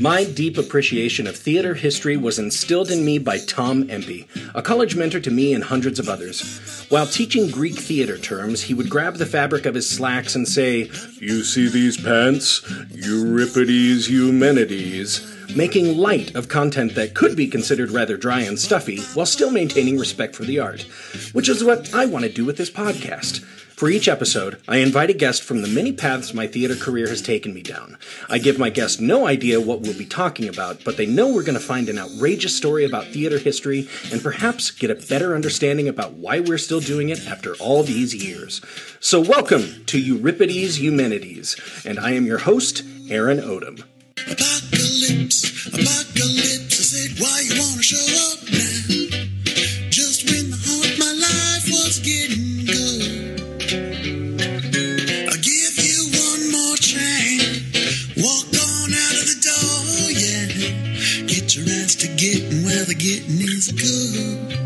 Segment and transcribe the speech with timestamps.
[0.00, 4.96] My deep appreciation of theater history was instilled in me by Tom Empey, a college
[4.96, 6.84] mentor to me and hundreds of others.
[6.88, 10.90] While teaching Greek theater terms, he would grab the fabric of his slacks and say,
[11.20, 12.62] You see these pants?
[12.90, 19.26] Euripides Eumenides making light of content that could be considered rather dry and stuffy while
[19.26, 20.82] still maintaining respect for the art,
[21.32, 23.44] which is what I want to do with this podcast.
[23.84, 27.20] For each episode, I invite a guest from the many paths my theater career has
[27.20, 27.98] taken me down.
[28.30, 31.42] I give my guest no idea what we'll be talking about, but they know we're
[31.42, 35.86] going to find an outrageous story about theater history and perhaps get a better understanding
[35.86, 38.62] about why we're still doing it after all these years.
[39.00, 43.84] So, welcome to Euripides Eumenides, and I am your host, Aaron Odom.
[44.16, 46.80] Apocalypse, apocalypse.
[46.80, 48.43] I said, why you wanna show up
[62.92, 64.60] getting is good.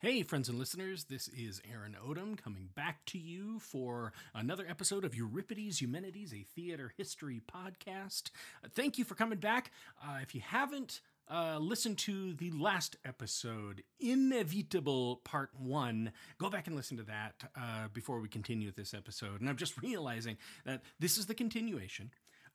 [0.00, 5.04] Hey, friends and listeners, this is Aaron Odom coming back to you for another episode
[5.04, 8.30] of Euripides Eumenides, a theater history podcast.
[8.64, 9.70] Uh, thank you for coming back.
[10.02, 16.66] Uh, if you haven't uh, listened to the last episode, Inevitable Part 1, go back
[16.66, 19.40] and listen to that uh, before we continue with this episode.
[19.40, 22.10] And I'm just realizing that this is the continuation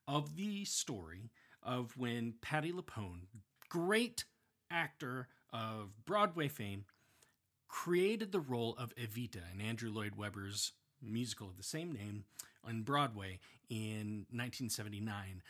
[0.07, 1.29] of the story
[1.61, 3.21] of when Patti LuPone,
[3.69, 4.25] great
[4.69, 6.85] actor of Broadway fame,
[7.67, 12.23] created the role of Evita in Andrew Lloyd Webber's musical of the same name
[12.65, 15.41] on Broadway in 1979,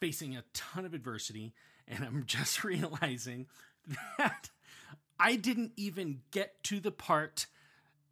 [0.00, 1.54] facing a ton of adversity.
[1.88, 3.46] And I'm just realizing
[4.18, 4.50] that
[5.18, 7.46] I didn't even get to the part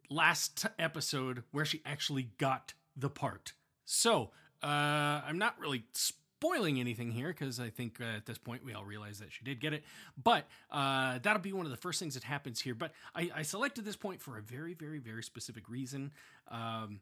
[0.09, 3.53] last episode where she actually got the part.
[3.85, 4.31] So
[4.63, 8.73] uh, I'm not really spoiling anything here because I think uh, at this point we
[8.73, 9.83] all realize that she did get it.
[10.21, 12.75] But uh, that'll be one of the first things that happens here.
[12.75, 16.11] But I, I selected this point for a very, very, very specific reason.
[16.49, 17.01] Um,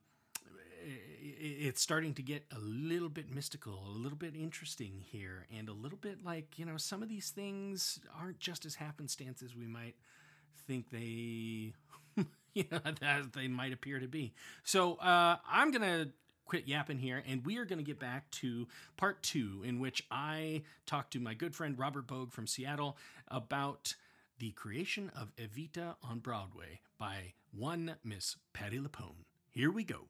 [0.87, 5.73] it's starting to get a little bit mystical, a little bit interesting here, and a
[5.73, 9.67] little bit like, you know, some of these things aren't just as happenstance as we
[9.67, 9.95] might
[10.67, 11.73] think they,
[12.53, 14.33] you know, as they might appear to be.
[14.63, 16.09] So uh, I'm to
[16.45, 18.67] quit yapping here, and we are going to get back to
[18.97, 22.97] part two, in which I talk to my good friend Robert Bogue from Seattle
[23.27, 23.95] about
[24.37, 29.23] the creation of Evita on Broadway by one Miss Patti LuPone.
[29.51, 30.07] Here we go.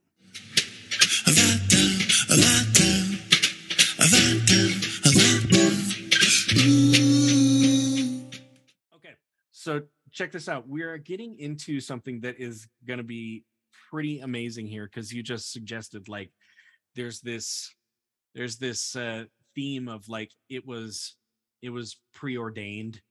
[8.96, 9.16] Okay,
[9.52, 9.82] so
[10.12, 10.68] check this out.
[10.68, 13.44] We are getting into something that is going to be
[13.90, 16.32] pretty amazing here because you just suggested like
[16.96, 17.74] there's this
[18.34, 21.16] there's this uh theme of like it was
[21.62, 23.02] it was preordained.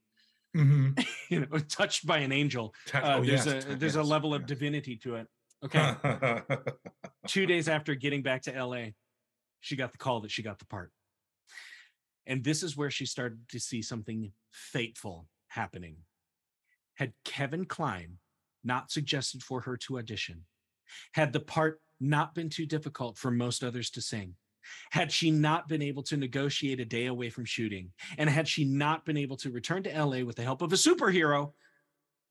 [0.57, 1.05] Mhm.
[1.31, 2.75] you know touched by an angel.
[2.93, 5.27] Uh, oh, there's yes, a ta- there's a level of divinity to it
[5.65, 6.41] okay
[7.27, 8.87] two days after getting back to LA,
[9.61, 10.91] she got the call that she got the part.
[12.27, 15.97] And this is where she started to see something fateful happening.
[16.95, 18.19] Had Kevin Kline
[18.63, 20.45] not suggested for her to audition,
[21.13, 24.35] had the part not been too difficult for most others to sing,
[24.91, 28.65] had she not been able to negotiate a day away from shooting, and had she
[28.65, 31.53] not been able to return to LA with the help of a superhero,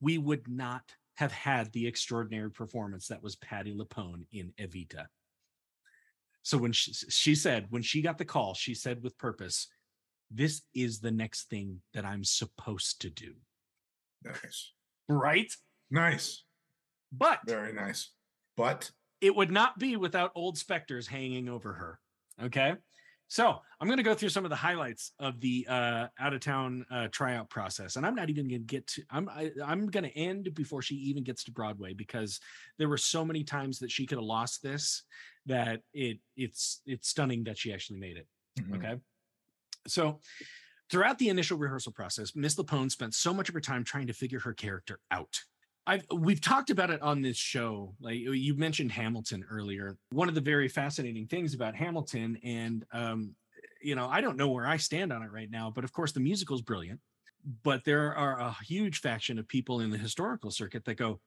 [0.02, 5.06] we would not have had the extraordinary performance that was Patti LuPone in Evita.
[6.42, 9.68] So when she, she said, when she got the call, she said with purpose,
[10.30, 13.34] this is the next thing that I'm supposed to do.
[14.26, 14.74] nice.
[15.08, 15.52] Right?
[15.92, 16.44] Nice.
[17.12, 18.12] But Very nice.
[18.58, 18.92] But
[19.22, 22.00] it would not be without old specters hanging over her.
[22.46, 22.74] Okay.
[23.34, 26.40] So I'm going to go through some of the highlights of the uh, out of
[26.42, 29.02] town uh, tryout process, and I'm not even going to get to.
[29.10, 32.40] I'm I, I'm going to end before she even gets to Broadway because
[32.78, 35.02] there were so many times that she could have lost this
[35.48, 38.28] that it it's it's stunning that she actually made it.
[38.60, 38.78] mhm.
[38.78, 39.02] Okay.
[39.88, 40.20] So
[40.92, 44.14] throughout the initial rehearsal process, Miss LuPone spent so much of her time trying to
[44.14, 45.40] figure her character out.
[45.86, 47.96] I've we've talked about it on this show.
[48.00, 49.98] Like you mentioned Hamilton earlier.
[50.12, 53.36] One of the very fascinating things about Hamilton, and um,
[53.82, 56.14] you know, I don't know where I stand on it right now, but of course
[56.14, 57.02] the musical is brilliant.
[57.64, 61.20] But there are a huge faction of people in the historical circuit that go,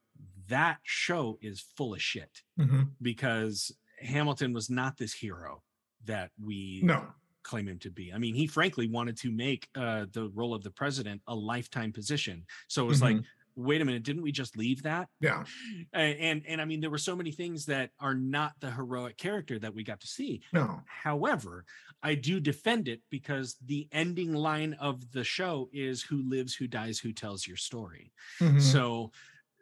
[0.48, 2.92] that show is full of shit Mhm.
[3.02, 3.70] because
[4.00, 5.62] Hamilton was not this hero
[6.06, 7.06] that we no.
[7.42, 8.14] claim him to be.
[8.14, 11.92] I mean, he frankly wanted to make uh, the role of the president a lifetime
[11.92, 12.46] position.
[12.68, 13.24] So it was like, Mhm.
[13.56, 15.08] Wait a minute, didn't we just leave that?
[15.20, 15.44] Yeah.
[15.92, 19.16] And and, and I mean, there were so many things that are not the heroic
[19.16, 20.42] character that we got to see.
[20.52, 20.82] No.
[20.86, 21.64] However,
[22.02, 26.66] I do defend it because the ending line of the show is who lives, who
[26.66, 28.12] dies, who tells your story.
[28.40, 28.60] Mhm.
[28.60, 29.12] So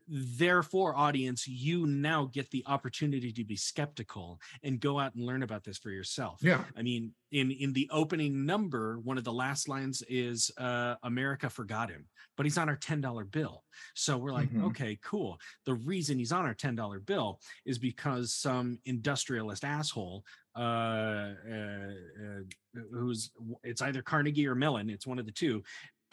[0.09, 5.43] therefore audience you now get the opportunity to be skeptical and go out and learn
[5.43, 6.63] about this for yourself yeah.
[6.77, 11.49] i mean in in the opening number one of the last lines is uh america
[11.49, 12.07] forgot him
[12.37, 13.65] but he's on our $10 bill
[13.95, 14.65] so we're like Mhm.
[14.67, 20.25] okay cool the reason he's on our $10 bill is because some industrialist asshole
[20.57, 23.31] uh, uh, uh who's
[23.63, 25.63] it's either carnegie or mellon it's one of the two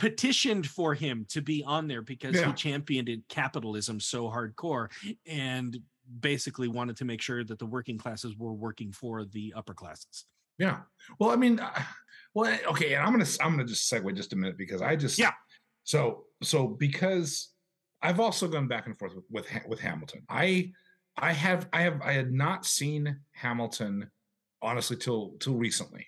[0.01, 4.89] petitioned for him to be on there because he championed it- capitalism so hardcore
[5.27, 5.77] and
[6.19, 10.25] basically wanted to make sure that the working classes were working for the upper classes.
[10.57, 10.79] Yeah.
[11.19, 11.83] Well, I mean, uh,
[12.33, 15.19] well, okay, and I'm gonna I'm gonna just segue just a minute because I just
[15.19, 15.33] Yeah.
[15.83, 17.49] So so because
[18.01, 20.23] I've also gone back and forth with with, with Hamilton.
[20.27, 20.71] I
[21.15, 24.09] I have I have I had not seen Hamilton
[24.63, 26.07] honestly till till recently,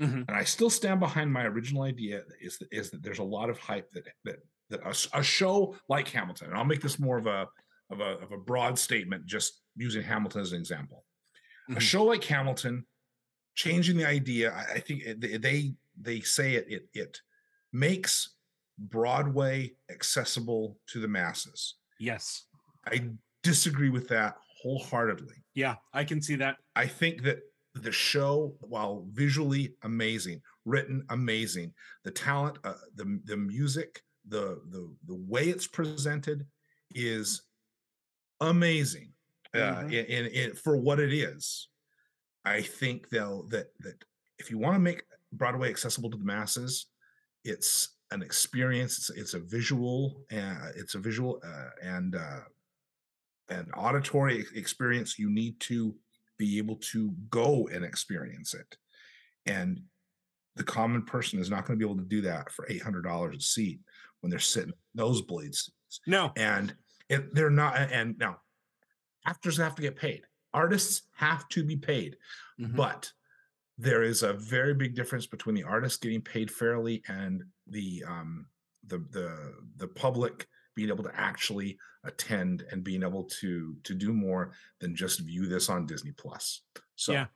[0.00, 0.24] Mhm.
[0.28, 3.50] and I still stand behind my original idea is that is that there's a lot
[3.50, 4.36] of hype that that
[4.70, 7.46] that a, a show like Hamilton, and I'll make this more of a
[7.90, 11.04] of a of a broad statement, just using Hamilton as an example.
[11.68, 11.80] A Mhm.
[11.80, 12.86] show like Hamilton,
[13.54, 17.20] changing the idea, I, I think it- they they they say it it it
[17.72, 18.36] makes
[18.78, 21.76] Broadway accessible to the masses.
[21.98, 22.46] Yes.
[22.86, 23.10] I
[23.42, 25.44] disagree with that wholeheartedly.
[25.54, 26.56] Yeah, I can see that.
[26.74, 27.40] I think that
[27.74, 31.72] the show, while visually amazing, written amazing,
[32.04, 36.46] the talent, uh, the the music, the the the way it's presented
[36.94, 37.42] is
[38.40, 39.12] amazing.
[39.52, 39.92] Uh, Mhm.
[39.92, 41.68] in, in, in for what it is,
[42.44, 44.04] I think though that that
[44.38, 45.02] if you want to make
[45.32, 46.86] Broadway accessible to the masses,
[47.44, 48.98] it's an experience.
[48.98, 52.40] It's, it's a visual, uh, it's a visual uh, and uh,
[53.48, 55.18] an auditory experience.
[55.18, 55.94] You need to
[56.40, 58.76] be able to go and experience it,
[59.44, 59.78] and
[60.56, 63.02] the common person is not going to be able to do that for eight hundred
[63.02, 63.80] dollars a seat
[64.20, 65.70] when they're sitting nosebleeds
[66.06, 66.32] No.
[66.36, 66.74] and
[67.10, 68.38] it, they're not and now
[69.26, 70.22] actors have to get paid
[70.52, 72.16] artists have to be paid
[72.58, 72.74] Mhm.
[72.74, 73.12] but
[73.78, 78.46] there is a very big difference between the artist getting paid fairly and the um
[78.86, 84.12] the the the public being able to actually attend and being able to to do
[84.12, 86.62] more than just view this on disney plus
[86.96, 87.26] so Yeah.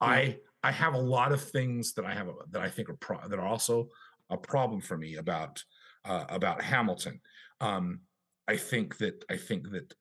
[0.00, 3.26] i i have a lot of things that i have that i think are pro-
[3.28, 3.88] that are also
[4.30, 5.62] a problem for me about
[6.04, 7.20] uh, about hamilton
[7.60, 8.00] um
[8.48, 9.92] i think that i think that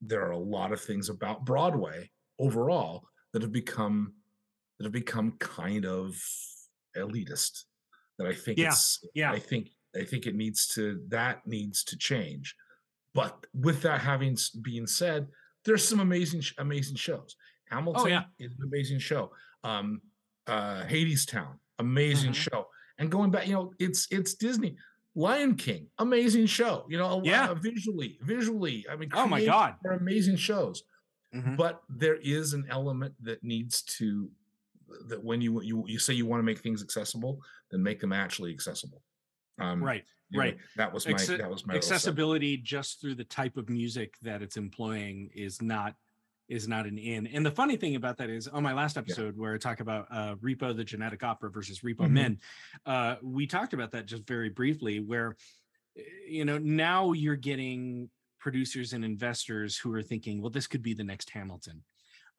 [0.00, 4.12] there are a lot of things about broadway overall that have become
[4.78, 6.16] that have become kind of
[6.96, 7.64] elitist
[8.18, 9.32] that i think Yeah, it's yeah.
[9.32, 9.70] i think
[10.00, 12.54] i think it needs to that needs to change
[13.14, 15.26] but with that having being said
[15.64, 17.36] there's some amazing amazing shows
[17.70, 18.24] hamilton Oh, yeah.
[18.38, 19.30] is an amazing show
[19.64, 20.00] um
[20.46, 22.48] uh hadestown amazing Mhm.
[22.50, 22.66] show
[22.98, 24.76] and going back you know it's it's disney
[25.14, 27.54] lion king amazing show you know lot- Yeah.
[27.54, 29.76] visually visually i mean Oh my God.
[29.82, 30.82] they're amazing shows
[31.34, 31.56] Mhm.
[31.56, 34.30] but there is an element that needs to
[35.08, 37.40] that when you you you say you want to make things accessible
[37.70, 39.02] then make them actually accessible
[39.58, 40.04] um Right.
[40.34, 40.56] right.
[40.76, 44.42] that was my Acce- that was my accessibility just through the type of music that
[44.42, 45.94] it's employing is not
[46.48, 49.36] is not an in and the funny thing about that is on my last episode
[49.36, 52.10] where i talk about uh repo the genetic opera versus repo Mhm.
[52.10, 52.38] men
[52.86, 55.36] uh we talked about that just very briefly where
[55.96, 60.82] eh, you know now you're getting producers and investors who are thinking well this could
[60.82, 61.82] be the next hamilton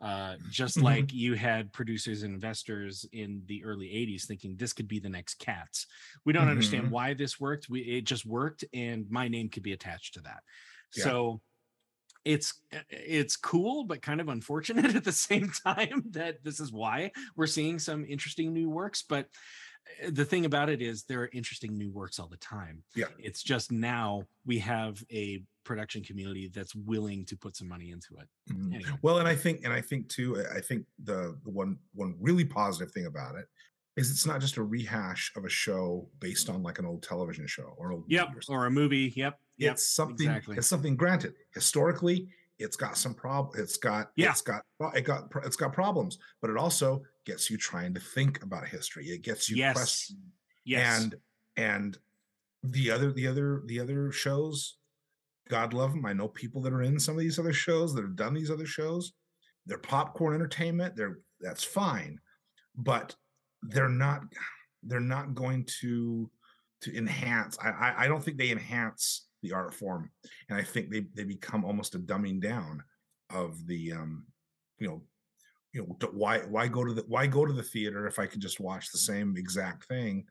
[0.03, 0.83] uh, just Mhm.
[0.83, 5.09] like you had producers and investors in the early 80s thinking this could be the
[5.09, 5.87] next cats
[6.25, 6.91] we don't understand Mhm.
[6.91, 10.43] why this worked we it just worked and my name could be attached to that
[10.95, 11.03] Yeah.
[11.03, 11.41] so
[12.25, 16.71] it's uh, it's cool but kind of unfortunate at the same time that this is
[16.71, 19.27] why we're seeing some interesting new works but
[20.09, 23.05] the thing about it is there are interesting new works all the time Yeah.
[23.17, 28.15] it's just now we have a production community that's willing to put some money into
[28.17, 28.73] it Mhm.
[28.75, 28.97] Anyhow.
[29.01, 32.45] well and i think and i think too I- think the the one one really
[32.45, 33.45] positive thing about it
[33.95, 37.45] is it's not just a rehash of a show based on like an old television
[37.47, 40.57] show or an old yep or or a movie yep yep it's something exactly.
[40.57, 42.27] it's something granted historically
[42.63, 44.31] it's got some prob it's got Yeah.
[44.31, 44.63] it's got
[44.95, 49.07] it got it's got problems but it also gets you trying to think about history
[49.07, 50.11] it gets you Yes.
[50.65, 51.15] yes and
[51.57, 51.97] and
[52.63, 54.77] the other the other the other shows
[55.49, 58.01] god love them i know people that are in some of these other shows that
[58.03, 59.13] have done these other shows
[59.65, 62.17] they're popcorn entertainment they're that's fine
[62.75, 63.15] but
[63.63, 64.21] they're not
[64.83, 66.29] they're not going to
[66.81, 70.09] to enhance i i, I don't think they enhance the art form,
[70.49, 72.83] and I think they they become almost a dumbing down
[73.29, 74.25] of the um,
[74.79, 75.03] you know,
[75.73, 78.41] you know, why why go to the why go to the theater if I could
[78.41, 80.25] just watch the same exact thing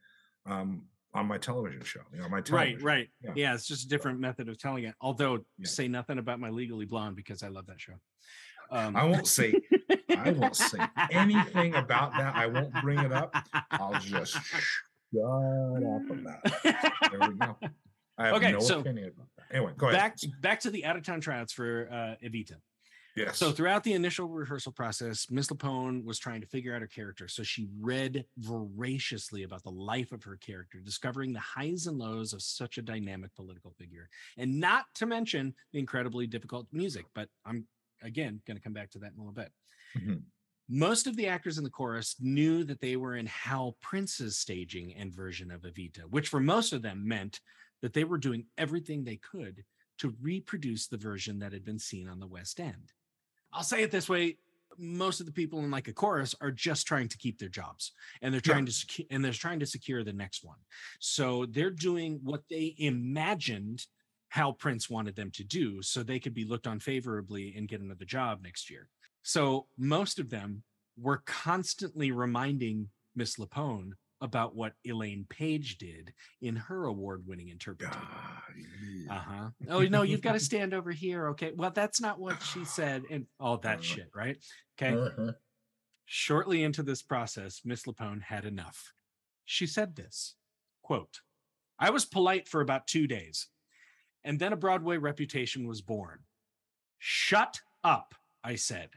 [0.46, 2.82] um, on my television show, you know, my Right, television.
[2.84, 3.08] right.
[3.22, 3.32] Yeah.
[3.36, 3.54] Yeah.
[3.54, 4.94] it's just a different method of telling it.
[5.00, 5.66] Although, Yeah.
[5.68, 7.94] say nothing about my Legally Blonde because I love that show.
[8.70, 9.54] Um, I won't say
[10.16, 10.78] I won't say
[11.10, 12.34] anything about that.
[12.34, 13.34] I won't bring it up.
[13.72, 14.32] I'll just
[15.12, 16.92] shut up about it.
[17.10, 17.56] There we go.
[18.18, 19.54] I have Okay, no so opinion about that.
[19.56, 19.98] Anyway, go ahead.
[19.98, 22.56] back back to the out of town tryouts for uh, Evita.
[23.14, 23.36] Yes.
[23.36, 27.28] So throughout the initial rehearsal process, Miss LuPone was trying to figure out her character.
[27.28, 32.32] So she read voraciously about the life of her character, discovering the highs and lows
[32.32, 37.04] of such a dynamic political figure, and not to mention the incredibly difficult music.
[37.14, 37.66] But I'm
[38.02, 39.52] again going to come back to that in a little bit.
[39.96, 40.22] Mhm.
[40.68, 44.94] Most of the actors in the chorus knew that they were in Hal Prince's staging
[44.94, 47.40] and version of Evita, which for most of them meant
[47.82, 49.64] that they were doing everything they could
[49.98, 52.92] to reproduce the version that had been seen on the West End.
[53.52, 54.38] I'll say it this way
[54.78, 57.92] most of the people in like a chorus are just trying to keep their jobs
[58.22, 58.52] and they're Yeah.
[58.54, 60.56] trying to secure and they're trying to secure the next one
[60.98, 63.86] so they're doing what they imagined
[64.30, 67.82] hal prince wanted them to do so they could be looked on favorably and get
[67.82, 68.88] another job next year
[69.22, 70.62] so most of them
[70.96, 78.42] were constantly reminding miss lupone about what elaine paige did in her award-winning interpretation Ah,
[78.56, 79.14] yeah.
[79.16, 79.48] uh-huh.
[79.68, 81.28] Oh no, you've got to stand over here.
[81.30, 81.52] Okay.
[81.54, 83.02] Well, that's not what she said.
[83.10, 84.38] And all that Uh, shit, right?
[84.80, 84.96] Okay.
[84.96, 85.32] Uh-huh.
[86.06, 88.92] Shortly into this process, Miss LuPone had enough.
[89.44, 90.36] She said this
[90.82, 91.20] quote,
[91.78, 93.48] I was polite for about two days,
[94.24, 96.20] and then a Broadway reputation was born.
[96.98, 98.14] Shut up,
[98.44, 98.90] I said.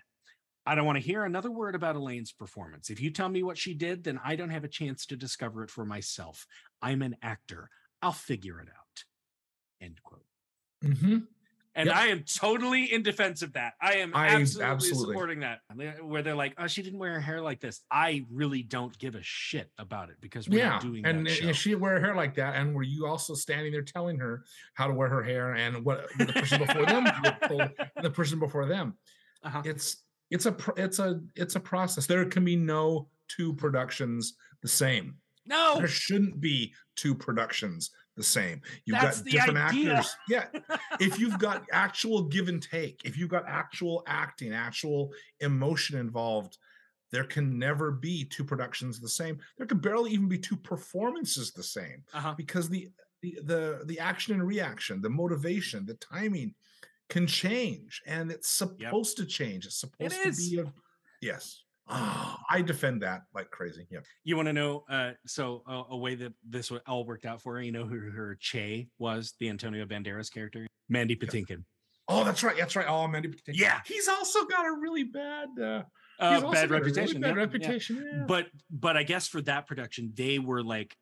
[0.65, 2.89] I don't want to hear another word about Elaine's performance.
[2.89, 5.63] If you tell me what she did, then I don't have a chance to discover
[5.63, 6.48] it for myself.
[6.81, 7.69] I'm an actor.
[8.01, 9.03] I'll figure it out.
[9.81, 10.25] End quote.
[10.84, 11.27] Mhm.
[11.77, 11.95] And Yep.
[11.98, 13.74] I am totally in defense of that.
[13.81, 15.13] I am I- absolutely, absolutely.
[15.13, 15.60] supporting that.
[16.01, 19.13] Where they're like, "Oh, she didn't wear her hair like this." I really don't give
[19.15, 21.48] a shit about it because we're Yeah, not doing and that i- show.
[21.50, 24.45] if she wear her hair like that, and were you also standing there telling her
[24.75, 28.12] how to wear her hair and what the person before them, would pull, and the
[28.12, 28.98] person before them?
[29.43, 29.62] Uh-huh.
[29.63, 29.98] It's
[30.32, 32.05] it's a it's a it's a process.
[32.05, 35.15] There can be no two productions the same.
[35.46, 38.62] no, There shouldn't be two productions the same.
[38.86, 39.94] You've That's got different idea.
[39.94, 40.15] actors.
[40.29, 40.46] Yeah.
[41.00, 46.58] if you've got actual give and take, if you've got actual acting, actual emotion involved,
[47.12, 49.39] there can never be two productions the same.
[49.58, 52.36] There could barely even be two performances the same uh-huh.
[52.38, 52.89] because the
[53.22, 56.55] the the, the action and reaction, the motivation, the timing
[57.09, 59.65] can change and it's supposed to change.
[59.65, 60.74] It's supposed to be a
[61.21, 61.62] yes.
[61.88, 63.85] Ah, I defend that like crazy.
[63.91, 64.00] Yeah.
[64.24, 64.83] You want to know?
[64.89, 67.62] Uh, so a, a way that this all worked out for her.
[67.62, 69.35] You know who her Che was?
[69.39, 71.63] The Antonio Banderas character, Mandy Patinkin.
[72.07, 72.57] Oh, that's right.
[72.57, 72.88] That's right.
[72.88, 73.57] Oh, Mandy Patinkin.
[73.59, 73.81] Yeah.
[73.85, 75.83] He's also got a really bad uh
[76.19, 77.21] Uh, bad a really reputation.
[77.21, 77.39] bad yeah, yeah.
[77.39, 77.95] reputation.
[78.12, 78.25] Yeah.
[78.27, 80.95] but but I guess for that production, they were like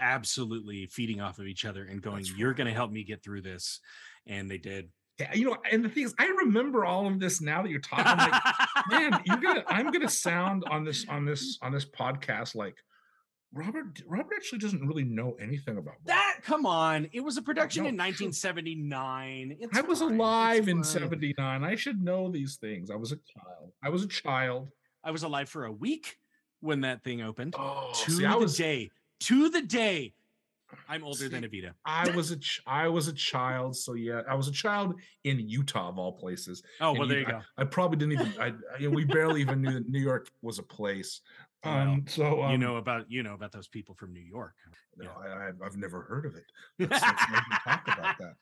[0.00, 3.22] absolutely feeding off of each other and going, That's "You're going to help me get
[3.22, 3.80] through this,"
[4.26, 4.88] and they did.
[5.34, 8.04] You know, and the thing is, I remember all of this now that you're talking.
[8.04, 8.42] Like,
[8.90, 12.76] man, you're gonna, I'm gonna sound on this, on this, on this podcast like
[13.52, 14.02] Robert.
[14.06, 16.14] Robert actually doesn't really know anything about Broadway.
[16.14, 19.56] that come on, it was a production no, in 1979.
[19.60, 20.84] It's I was fine, alive in fine.
[20.84, 21.64] '79.
[21.64, 22.90] I should know these things.
[22.90, 23.72] I was a child.
[23.82, 24.68] I was a child.
[25.02, 26.18] I was alive for a week
[26.60, 27.54] when that thing opened.
[27.58, 30.14] Oh, to see, the was, day, to the day.
[30.88, 31.72] I'm older than See, Evita.
[31.84, 33.76] I was a, ch- I was a child.
[33.76, 36.62] So yeah, I was a child in Utah of all places.
[36.80, 37.40] Oh and well, there you- you go.
[37.56, 38.34] I probably didn't even.
[38.40, 38.52] I,
[38.84, 41.20] I we barely even knew that New York was a place.
[41.64, 44.54] Well, Um, so um, you know about you know about those people from New York.
[44.96, 45.28] no, yeah.
[45.34, 46.44] I, I've, I've never heard of it.
[46.78, 47.22] Let's, let's
[47.64, 48.34] talk about that.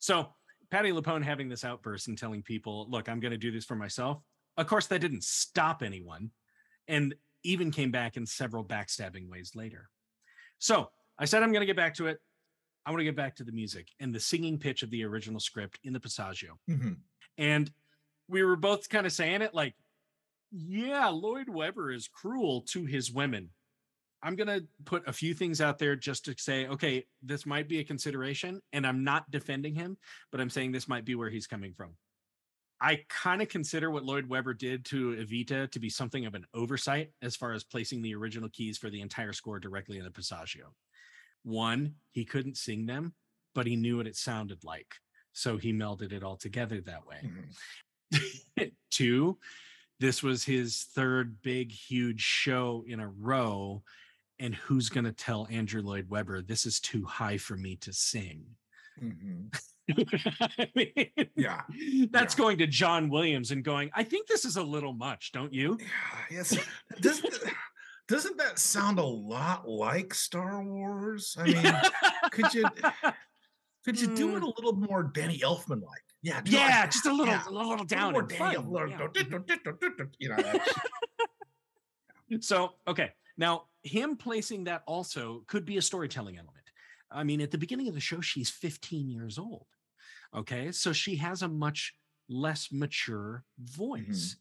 [0.00, 0.32] So
[0.70, 3.76] Patti LuPone having this outburst and telling people, "Look, I'm going to do this for
[3.76, 4.20] myself."
[4.56, 6.30] Of course, that didn't stop anyone,
[6.88, 7.14] and
[7.44, 9.88] even came back in several backstabbing ways later.
[10.58, 12.20] So I said, "I'm going to get back to it.
[12.84, 15.40] I want to get back to the music and the singing pitch of the original
[15.40, 16.98] script in the passaggio." Mhm.
[17.38, 17.72] And
[18.28, 19.74] we were both kind of saying it like,
[20.50, 23.50] "Yeah, Lloyd Webber is cruel to his women."
[24.22, 27.68] I'm going to put a few things out there just to say, okay, this might
[27.68, 28.60] be a consideration.
[28.72, 29.98] And I'm not defending him,
[30.32, 31.96] but I'm saying this might be where he's coming from.
[32.80, 36.44] I kind of consider what Lloyd Webber did to Evita to be something of an
[36.54, 40.10] oversight as far as placing the original keys for the entire score directly in the
[40.10, 40.72] passaggio.
[41.56, 43.14] One, he couldn't sing them,
[43.54, 44.96] but he knew what it sounded like.
[45.32, 47.30] So he melded it all together that way.
[48.12, 48.72] Mhm.
[48.90, 49.38] Two,
[50.00, 53.84] this was his third big, huge show in a row.
[54.40, 57.92] And who's going to tell Andrew Lloyd Webber this is too high for me to
[57.92, 58.44] sing?
[59.00, 59.54] Mhm.
[60.58, 61.62] I mean, Yeah.
[62.10, 62.38] that's Yeah.
[62.38, 65.78] going to John Williams and going, I think this is a little much, don't you?
[65.80, 65.86] Yeah,
[66.38, 66.58] yes.
[67.00, 67.34] Doesn't
[68.08, 71.36] doesn't that sound a lot like Star Wars?
[71.38, 71.72] I mean,
[72.30, 72.64] could you
[73.84, 74.44] could you do it mm.
[74.44, 76.02] a little more Danny Elfman like?
[76.22, 77.42] Yeah, it like yeah, just a little, yeah.
[77.46, 78.56] a little A little down more Danny.
[78.56, 80.10] Elfman.
[80.18, 80.60] You know,
[82.40, 83.12] So, okay.
[83.36, 86.56] Now, him placing that also could be a storytelling element.
[87.10, 89.66] I mean, at the beginning of the show, she's 15 years old.
[90.34, 90.72] Okay.
[90.72, 91.94] So she has a much
[92.28, 94.36] less mature voice.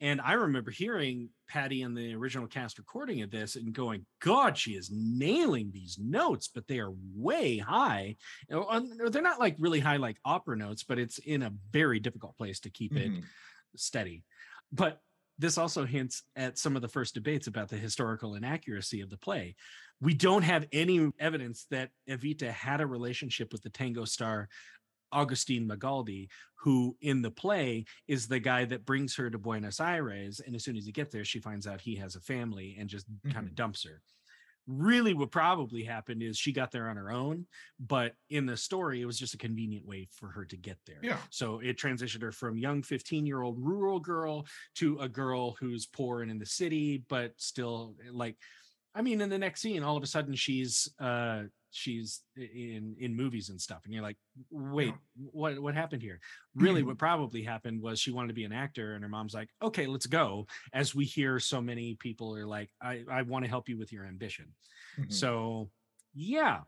[0.00, 4.56] And I remember hearing Patti in the original cast recording of this and going, God,
[4.56, 8.16] she is nailing these notes, but they are way high.
[8.48, 12.60] They're not like really high, like opera notes, but it's in a very difficult place
[12.60, 13.24] to keep it Mhm.
[13.74, 14.24] steady.
[14.70, 15.00] But
[15.38, 19.16] this also hints at some of the first debates about the historical inaccuracy of the
[19.16, 19.56] play.
[19.98, 24.48] We don't have any evidence that Evita had a relationship with the tango star
[25.12, 30.40] Augustine Magaldi, who in the play is the guy that brings her to Buenos Aires.
[30.44, 32.88] And as soon as he gets there, she finds out he has a family and
[32.88, 34.02] just kind of dumps her.
[34.66, 37.46] Really, what probably happened is she got there on her own,
[37.80, 41.00] but in the story, it was just a convenient way for her to get there.
[41.02, 41.16] Yeah.
[41.30, 45.86] So it transitioned her from young 15 year old rural girl to a girl who's
[45.86, 48.36] poor and in the city, but still like,
[48.94, 53.16] I mean, in the next scene, all of a sudden she's uh she's in in
[53.16, 54.16] movies and stuff, and you're like,
[54.50, 56.20] wait, what what happened here?
[56.54, 59.48] Really, what probably happened was she wanted to be an actor, and her mom's like,
[59.62, 60.46] okay, let's go.
[60.72, 63.92] As we hear so many people are like, I I want to help you with
[63.92, 64.46] your ambition.
[64.98, 65.12] Mhm.
[65.12, 65.70] So,
[66.14, 66.60] yeah,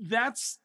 [0.00, 0.58] that's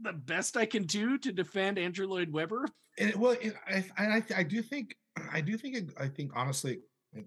[0.00, 2.66] the best I can do to defend Andrew Lloyd Webber.
[2.98, 3.36] And well,
[3.68, 4.94] I, I, I do think,
[5.32, 6.80] I do think, I think honestly,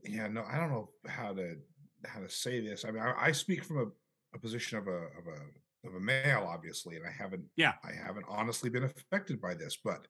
[0.03, 1.55] yeah, no, I don't know how to
[2.05, 2.85] how to say this.
[2.85, 3.85] I mean, I, I speak from a,
[4.33, 7.73] a position of a of a of a male, obviously, and I haven't, Yeah.
[7.85, 10.07] I haven't honestly been affected by this, but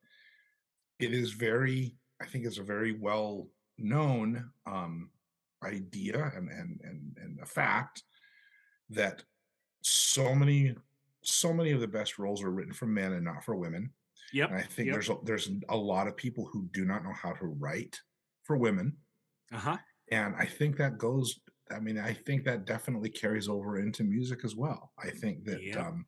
[0.97, 5.11] it is very, I think, it's a very well known um,
[5.63, 8.03] idea and and and and a fact
[8.89, 9.23] that
[9.83, 10.75] so many
[11.23, 13.93] so many of the best roles are written for men and not for women.
[14.33, 14.49] Yep.
[14.49, 14.93] And I think yep.
[14.95, 17.99] there's a, there's a lot of people who do not know how to write
[18.43, 18.97] for women,
[19.51, 19.77] Uh huh.
[20.11, 21.39] and I think that goes.
[21.71, 24.91] I mean, I think that definitely carries over into music as well.
[25.01, 25.77] I think that Yep.
[25.77, 26.05] um,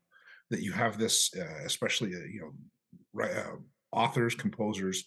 [0.50, 2.52] that you have this, uh, especially uh, you know,
[3.14, 3.56] right, uh,
[3.92, 5.06] authors, composers.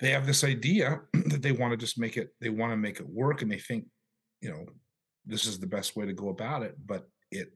[0.00, 2.28] They have this idea that they want to just make it.
[2.40, 3.86] They want to make it work, and they think,
[4.40, 4.66] you know,
[5.26, 6.76] this is the best way to go about it.
[6.84, 7.52] But it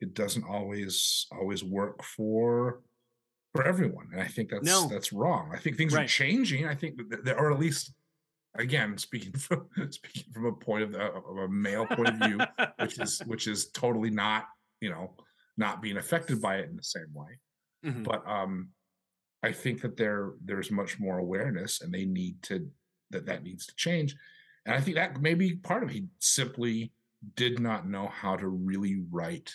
[0.00, 2.82] it doesn't always always work for
[3.52, 4.88] for everyone and i think that's No.
[4.88, 7.94] that's wrong i think things are changing i think that or at least
[8.56, 12.38] again speaking from speaking from a point of, the, of a male point of view
[12.80, 14.46] which is which is totally not
[14.80, 15.14] you know
[15.56, 17.38] not being affected by it in the same way.
[17.84, 18.04] Mhm.
[18.04, 18.68] but um
[19.42, 22.70] i think that there there's much more awareness and they need to
[23.10, 24.14] that that needs to change.
[24.66, 26.92] And i think that may be part of it he simply
[27.36, 29.52] did not know how to really write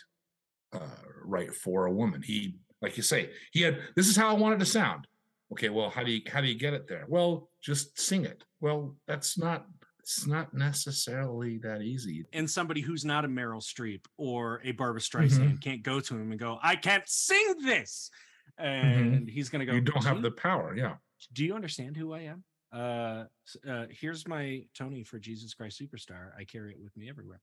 [0.73, 0.79] uh
[1.23, 2.21] write for a woman.
[2.21, 5.07] He like you say he had this is how i want it to sound.
[5.51, 7.05] Okay well how do you how do you get it there?
[7.07, 9.67] Well just sing it well that's not
[9.99, 15.01] it's not necessarily that easy and somebody who's not a Meryl Streep or a Barbara
[15.01, 15.25] Mm-hmm.
[15.25, 18.10] Streisand can't go to him and go, "I can't sing this,"
[18.58, 19.73] and he's gonna go.
[19.73, 19.86] Mm-hmm.
[19.86, 20.95] you don't have the power yeah
[21.34, 22.43] Do you understand who I am?
[22.71, 23.25] Uh,
[23.69, 26.30] uh, here's my Tony for Jesus Christ Superstar.
[26.39, 27.41] I carry it with me everywhere.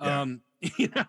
[0.00, 0.20] Yeah.
[0.20, 0.40] Um,
[0.78, 1.06] you know.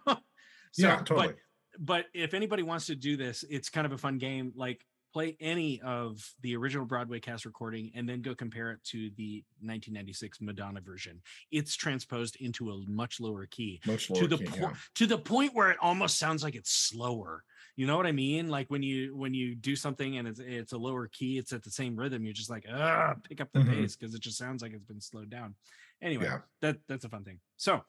[0.78, 1.34] yeah but- totally
[1.80, 4.54] but if anybody wants to do this, it's kind of a fun game.
[4.56, 4.80] Like
[5.14, 9.44] play any of the original Broadway cast recording and then go compare it to the
[9.62, 11.22] 1996 Madonna version.
[11.52, 14.74] It's transposed into a much lower key much to the key, point yeah.
[14.96, 17.44] to the point where it almost sounds like it's slower.
[17.76, 18.50] You know what I mean?
[18.50, 21.64] Like when you when you do something and it's it's a lower key, it's at
[21.64, 22.24] the same rhythm.
[22.24, 23.70] You're just like, ah, pick up the Mhm.
[23.70, 25.56] pace because it just sounds like it's been slowed down.
[26.02, 26.42] Anyway, Yeah.
[26.62, 27.40] that that's a fun thing.
[27.58, 27.84] So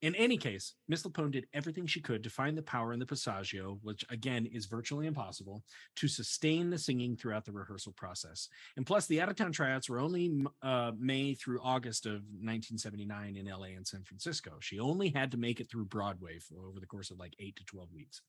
[0.00, 3.06] in any case, Miss LuPone did everything she could to find the power in the
[3.06, 5.64] passaggio, which again is virtually impossible,
[5.96, 8.48] to sustain the singing throughout the rehearsal process.
[8.76, 13.36] And plus, the out of town tryouts were only uh, May through August of 1979
[13.36, 14.58] in LA and San Francisco.
[14.60, 17.56] She only had to make it through Broadway for over the course of like eight
[17.56, 18.22] to 12 weeks.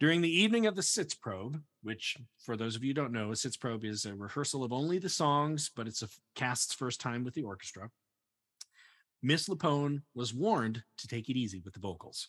[0.00, 3.36] During the evening of the Sitz Probe, which for those of you don't know, a
[3.36, 7.22] Sitz Probe is a rehearsal of only the songs, but it's a cast's first time
[7.22, 7.88] with the orchestra.
[9.24, 12.28] Miss LuPone was warned to take it easy with the vocals.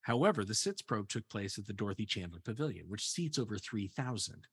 [0.00, 4.46] However, the Sitz probe took place at the Dorothy Chandler Pavilion, which seats over 3,000.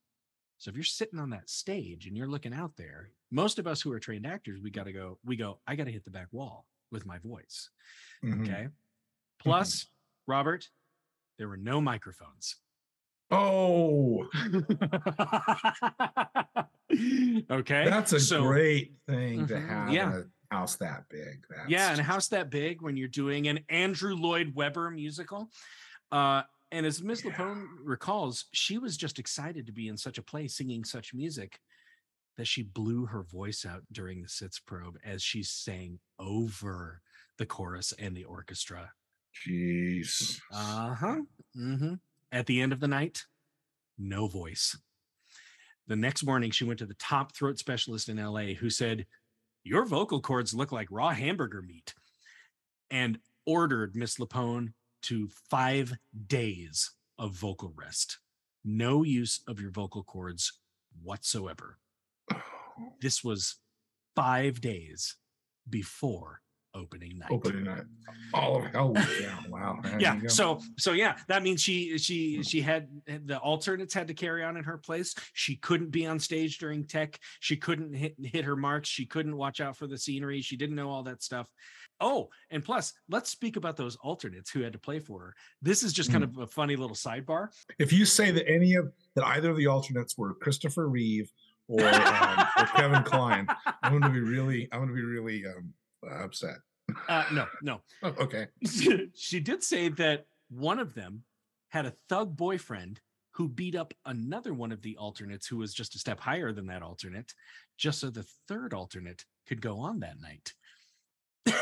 [0.57, 3.81] So if you're sitting on that stage and you're looking out there, most of us
[3.81, 6.11] who are trained actors, we got to go, we go, I got to hit the
[6.11, 7.69] back wall with my voice.
[8.25, 8.41] Mhm.
[8.43, 8.67] Okay.
[9.39, 9.85] Plus,
[10.27, 10.67] Robert,
[11.37, 12.57] there were no microphones.
[13.31, 14.27] Oh,
[17.51, 17.85] okay.
[17.85, 20.21] that's a so- great thing to Mhm, have yeah.
[20.53, 21.43] House that big.
[21.49, 25.49] That's yeah, and a house that big when you're doing an Andrew Lloyd Webber musical.
[26.11, 27.31] Uh, and as Miss Yeah.
[27.31, 31.59] LuPone recalls, she was just excited to be in such a place singing such music
[32.37, 37.01] that she blew her voice out during the Sitz probe as she sang over
[37.39, 38.91] the chorus and the orchestra.
[39.47, 40.39] Jeez.
[40.51, 41.21] Uh huh.
[41.57, 41.95] Mm-hmm.
[42.31, 43.23] At the end of the night,
[43.97, 44.77] no voice.
[45.87, 49.05] The next morning, she went to the top throat specialist in LA who said,
[49.63, 51.93] Your vocal cords look like raw hamburger meat,
[52.91, 54.73] and ordered Miss LuPone
[55.03, 55.93] to five
[56.27, 58.19] days of vocal rest.
[58.65, 60.59] No use of your vocal cords
[61.01, 61.77] whatsoever.
[62.99, 63.57] This was
[64.15, 65.17] five days
[65.69, 66.41] before
[66.75, 67.31] opening night.
[67.31, 67.83] Opening night.
[68.33, 68.93] All of hell.
[69.21, 69.37] Yeah.
[69.49, 69.79] Wow.
[69.99, 74.43] yeah so so yeah that means she she she had the alternates had to carry
[74.43, 75.13] on in her place.
[75.33, 77.19] She couldn't be on stage during tech.
[77.39, 78.89] She couldn't hit hit her marks.
[78.89, 80.41] She couldn't watch out for the scenery.
[80.41, 81.49] She didn't know all that stuff.
[81.99, 85.35] Oh and plus let's speak about those alternates who had to play for her.
[85.61, 87.49] This is just kind of a funny little sidebar.
[87.79, 91.31] If you say that any of that either of the alternates were Christopher Reeve
[91.67, 93.47] or, um, or Kevin Kline,
[93.83, 95.73] I'm going to be really, I'm going to be really um,
[96.11, 96.57] upset.
[97.07, 98.47] uh no no Oh, okay.
[99.15, 101.23] she did say that one of them
[101.69, 102.99] had a thug boyfriend
[103.31, 106.67] who beat up another one of the alternates who was just a step higher than
[106.67, 107.33] that alternate,
[107.77, 110.53] just so the third alternate could go on that night.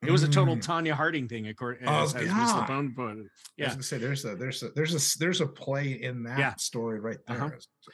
[0.00, 0.62] It was a total Mm.
[0.64, 2.64] Tonya Harding thing, according Oh, as, as Miss yeah.
[2.66, 2.72] Put it.
[2.72, 3.68] I was Yeah.
[3.70, 6.54] gonna say there's a there's a there's a there's a play in that Yeah.
[6.56, 7.36] story right there.
[7.36, 7.50] Uh-huh.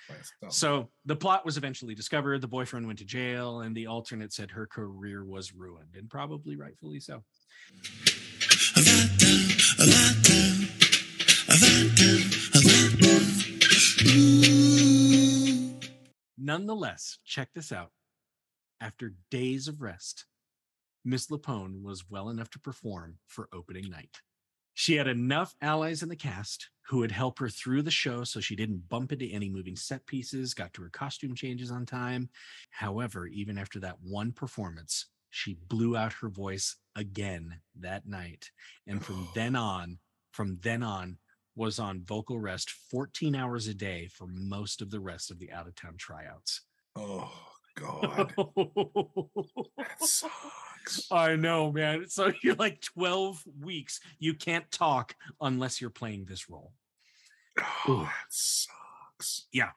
[0.08, 0.52] by itself.
[0.52, 2.42] So the plot was eventually discovered.
[2.42, 6.56] The boyfriend went to jail, and the alternate said her career was ruined, and probably
[6.56, 7.22] rightfully so.
[16.38, 17.90] Nonetheless, check this out.
[18.80, 20.26] After days of rest,
[21.04, 24.20] Miss LuPone was well enough to perform for opening night.
[24.72, 28.40] She had enough allies in the cast who would help her through the show so
[28.40, 32.28] she didn't bump into any moving set pieces, got to her costume changes on time.
[32.70, 38.50] However, even after that one performance, she blew out her voice again that night.
[38.86, 39.98] And from then on,
[40.32, 41.18] from then on,
[41.56, 45.52] was on vocal rest 14 hours a day for most of the rest of the
[45.52, 46.62] out of town tryouts.
[46.96, 47.30] oh
[47.76, 48.32] god,
[49.76, 50.24] that sucks.
[51.10, 52.08] I know, man.
[52.08, 54.00] So you're like 12 weeks.
[54.18, 56.72] You can't talk unless you're playing this role.
[57.86, 59.46] Oh, that sucks.
[59.52, 59.70] Yeah.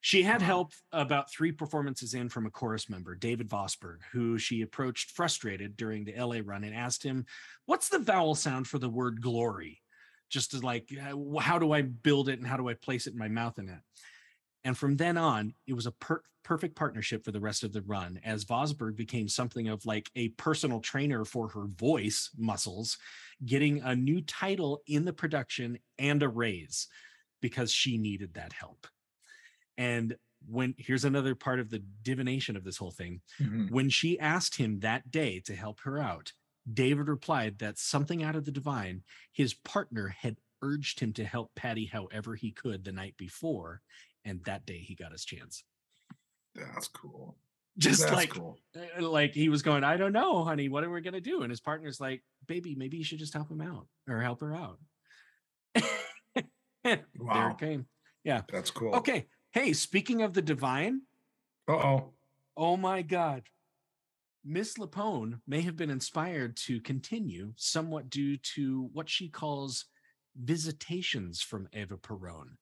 [0.00, 4.60] She had help about three performances in from a chorus member, David Vosburgh, who she
[4.60, 7.24] approached frustrated during the LA run and asked him,
[7.64, 9.80] What's the vowel sound for the word glory?
[10.28, 10.90] Just to like,
[11.40, 13.70] how do I build it and how do I place it in my mouth and
[13.70, 13.80] that?
[14.64, 17.82] And from then on, it was a per- perfect partnership for the rest of the
[17.82, 22.98] run as Vosburgh became something of like a personal trainer for her voice muscles,
[23.44, 26.88] getting a new title in the production and a raise
[27.40, 28.86] because she needed that help.
[29.76, 33.22] And when here's another part of the divination of this whole thing.
[33.38, 33.68] Mhm.
[33.68, 36.32] When she asked him that day to help her out,
[36.70, 41.54] David replied that something out of the divine, his partner had urged him to help
[41.54, 43.82] Patti however he could the night before.
[44.24, 45.64] And that day he got his chance.
[46.54, 47.36] That's cool.
[47.76, 48.58] Just That's like, cool.
[48.76, 51.42] uh, like he was going, I don't know, honey, what are we gonna do?
[51.42, 54.54] And his partner's like, baby, maybe you should just help him out or help her
[54.54, 54.78] out.
[55.74, 55.82] wow.
[56.84, 57.86] there it came.
[58.22, 58.42] Yeah.
[58.50, 58.94] That's cool.
[58.94, 59.26] Okay.
[59.52, 61.02] Hey, speaking of the divine,
[61.68, 62.12] Uh oh.
[62.56, 63.42] Oh my God.
[64.44, 69.86] Miss LuPone may have been inspired to continue somewhat due to what she calls
[70.36, 72.56] visitations from Eva Perón,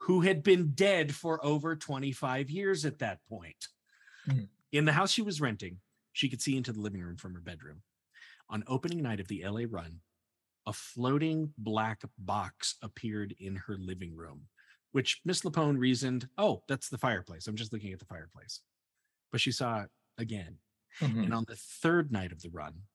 [0.00, 3.68] who had been dead for over 25 years at that point.
[4.24, 4.44] Hmm.
[4.72, 5.78] In the house she was renting,
[6.12, 7.82] she could see into the living room from her bedroom.
[8.48, 10.00] On opening night of the LA run,
[10.66, 14.48] a floating black box appeared in her living room,
[14.92, 17.46] which Miss LuPone reasoned, oh, that's the fireplace.
[17.46, 18.60] I'm just looking at the fireplace
[19.30, 20.58] but she saw it again.
[21.00, 21.24] Mhm.
[21.24, 22.88] And on the third night of the run,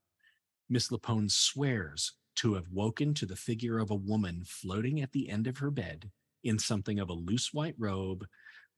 [0.70, 5.30] Miss LuPone swears to have woken to the figure of a woman floating at the
[5.30, 6.12] end of her bed
[6.46, 8.26] in something of a loose white robe,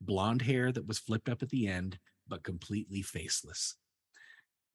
[0.01, 3.75] blonde hair that was flipped up at the end, but completely faceless.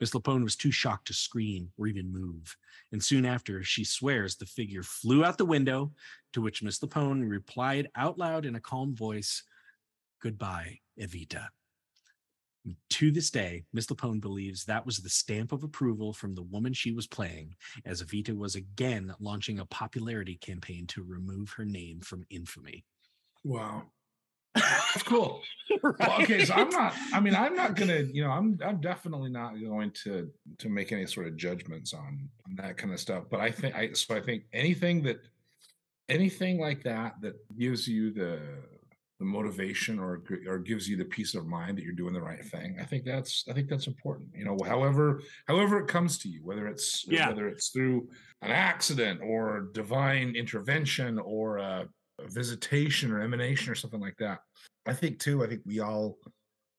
[0.01, 2.57] Miss LuPone was too shocked to scream or even move.
[2.91, 5.93] And soon after, she swears the figure flew out the window,
[6.33, 9.45] to which Miss LuPone replied out loud in a calm voice,
[10.21, 11.49] Goodbye, Evita.
[12.91, 16.73] To this day, Miss LuPone believes that was the stamp of approval from the woman
[16.73, 22.01] she was playing, as Evita was again launching a popularity campaign to remove her name
[22.01, 22.85] from infamy.
[23.45, 23.83] Wow.
[24.55, 25.43] That's cool.
[25.83, 26.95] Well, okay, so I'm not.
[27.13, 28.03] I mean, I'm not gonna.
[28.03, 28.57] You know, I'm.
[28.65, 32.93] I'm definitely not going to to make any sort of judgments on, on that kind
[32.93, 33.25] of stuff.
[33.29, 33.75] But I think.
[33.75, 35.23] I so I think anything that
[36.09, 38.39] anything like that that gives you the
[39.23, 42.45] the motivation or or gives you the peace of mind that you're doing the right
[42.45, 42.77] thing.
[42.81, 43.45] I think that's.
[43.49, 44.31] I think that's important.
[44.35, 47.29] You know, however however it comes to you, whether it's Yeah.
[47.29, 48.09] whether it's through
[48.43, 54.41] an accident or divine intervention or a, a visitation or emanation or something like that.
[54.87, 55.45] I think too.
[55.45, 56.19] I think we all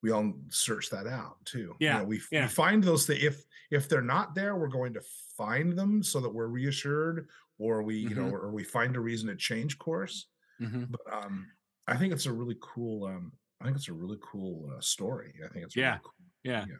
[0.02, 1.60] we all search that out too.
[1.80, 2.42] You Yeah, know, we, yeah.
[2.44, 3.24] we find those things.
[3.24, 5.02] If if they're not there, we're going to
[5.38, 8.34] find them so that we're reassured, or we you know, Mhm.
[8.34, 10.28] or we find a reason to change course.
[10.62, 10.92] Mhm.
[10.92, 11.48] But um,
[11.88, 13.06] I think it's a really cool.
[13.06, 15.34] Um, I think it's a really cool uh, story.
[15.44, 15.92] I think it's Yeah.
[15.92, 16.14] really cool.
[16.44, 16.66] Yeah.
[16.68, 16.76] Yeah.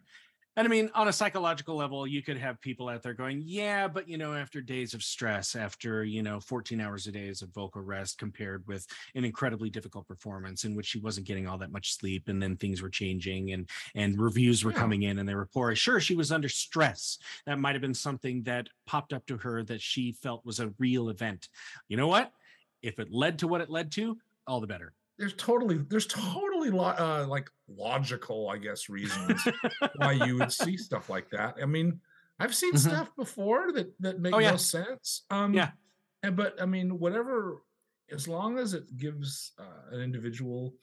[0.56, 3.88] And I mean, on a psychological level, you could have people out there going, yeah,
[3.88, 7.40] but you know, after days of stress, after, you know, 14 hours a day of
[7.56, 8.86] vocal rest compared with
[9.16, 12.56] an incredibly difficult performance in which she wasn't getting all that much sleep and then
[12.56, 14.78] things were changing and and reviews were Yeah.
[14.78, 15.74] coming in and they were poor.
[15.74, 17.18] Sure, she was under stress.
[17.48, 20.72] That might have been something that popped up to her that she felt was a
[20.78, 21.50] real event.
[21.88, 22.32] You know what?
[22.84, 24.94] If it led to what it led to, all the better.
[25.18, 29.48] There's totally there's totally lo- uh, like logical, I guess, reasons
[29.96, 31.56] why you would see stuff like that.
[31.62, 32.00] I mean,
[32.40, 32.80] I've seen Mhm.
[32.80, 34.52] stuff before that that make Oh, yeah.
[34.52, 35.24] no sense.
[35.30, 35.72] Um, Yeah.
[36.24, 37.62] and but I mean, whatever,
[38.12, 40.74] as long as it gives uh, an individual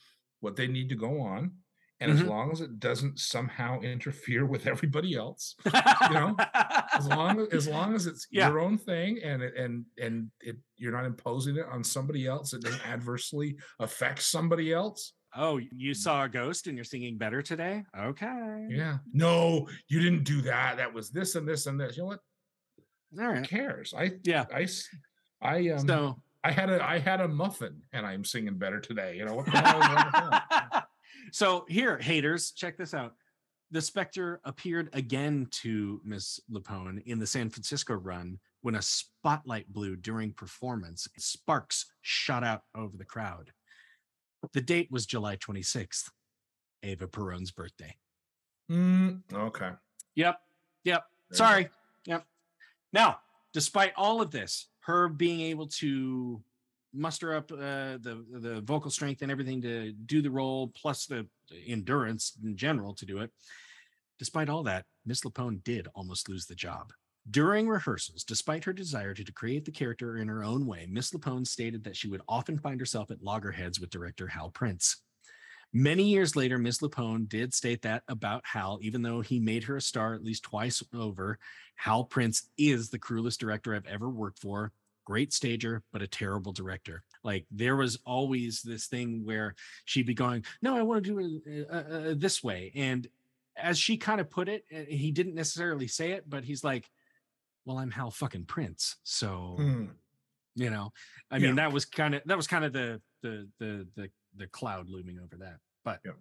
[0.40, 1.52] what they need to go on,
[1.98, 2.28] and as Mhm.
[2.28, 6.36] long as it doesn't somehow interfere with everybody else, you know,
[6.94, 8.48] as long as, as long as it's Yeah.
[8.48, 12.62] your own thing and and and it you're not imposing it on somebody else, it
[12.62, 15.12] doesn't adversely affect somebody else.
[15.36, 17.84] Oh, you saw a ghost and you're singing better today?
[17.96, 18.66] Okay.
[18.70, 18.98] Yeah.
[19.12, 20.78] No, you didn't do that.
[20.78, 21.96] That was this and this and this.
[21.96, 22.20] You know what?
[23.20, 23.94] All Who cares?
[23.96, 24.46] I Yeah.
[24.52, 24.66] I
[25.40, 29.16] I um So I had a I had a muffin and I'm singing better today.
[29.16, 30.82] You know what the hell is wrong
[31.32, 33.14] so here, haters, check this out.
[33.72, 39.72] The Spectre appeared again to Miss LuPone in the San Francisco run when a spotlight
[39.72, 41.06] blew during performance.
[41.18, 43.52] Sparks shot out over the crowd.
[44.52, 46.10] The date was July 26th,
[46.82, 47.94] Eva Perón's birthday.
[48.70, 49.70] Mm, okay.
[50.16, 50.40] Yep.
[50.84, 51.04] Yep.
[51.30, 51.36] There.
[51.36, 51.68] Sorry.
[52.06, 52.24] Yep.
[52.92, 53.18] Now,
[53.52, 56.42] despite all of this, her being able to
[56.92, 61.26] muster up uh, the the vocal strength and everything to do the role, plus the
[61.66, 63.30] endurance in general to do it.
[64.18, 66.92] Despite all that, Miss LuPone did almost lose the job.
[67.30, 71.46] During rehearsals, despite her desire to create the character in her own way, Miss LuPone
[71.46, 75.02] stated that she would often find herself at loggerheads with director Hal Prince.
[75.72, 79.76] Many years later, Miss LuPone did state that about Hal, even though he made her
[79.76, 81.38] a star at least twice over.
[81.76, 84.72] Hal Prince is the cruelest director I've ever worked for.
[85.10, 87.02] Great stager, but a terrible director.
[87.24, 91.42] Like there was always this thing where she'd be going, "No, I want to do
[91.44, 93.08] it uh, uh, this way," and
[93.56, 96.88] as she kind of put it, uh, he didn't necessarily say it, but he's like,
[97.64, 99.86] "Well, I'm Hal fucking Prince, so Hmm.
[100.54, 100.92] you know
[101.32, 101.46] i Yeah.
[101.48, 104.88] mean that was kind of that was kind of the the the the the cloud
[104.88, 106.16] looming over that but Yep.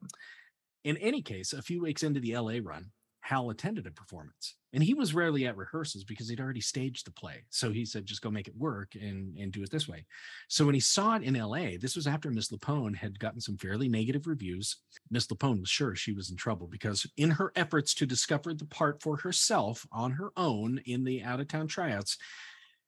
[0.83, 4.83] in any case a few weeks into the la run hal attended a performance and
[4.83, 8.21] he was rarely at rehearsals because he'd already staged the play so he said just
[8.21, 10.05] go make it work and and do it this way
[10.47, 13.57] so when he saw it in la this was after miss lupone had gotten some
[13.57, 14.77] fairly negative reviews
[15.11, 18.65] miss lupone was sure she was in trouble because in her efforts to discover the
[18.65, 22.17] part for herself on her own in the out of town tryouts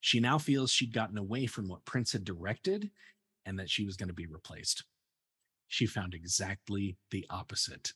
[0.02, 2.90] she now feels she'd gotten away from what Prince had directed
[3.46, 4.84] and that she was going to be replaced.
[5.68, 7.94] She found exactly the opposite.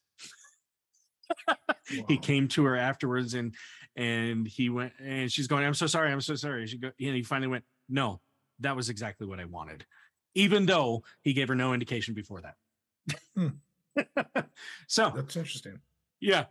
[2.08, 3.54] He came to her afterwards and
[3.96, 6.68] and he went and she's going, I'm so sorry, I'm so sorry.
[6.68, 8.22] She go, and he finally went, No,
[8.60, 9.86] that was exactly what I wanted.
[10.34, 12.56] Even though he gave her no indication before that.
[13.36, 13.48] Hmm.
[14.88, 15.80] so That's interesting.
[16.20, 16.46] yeah.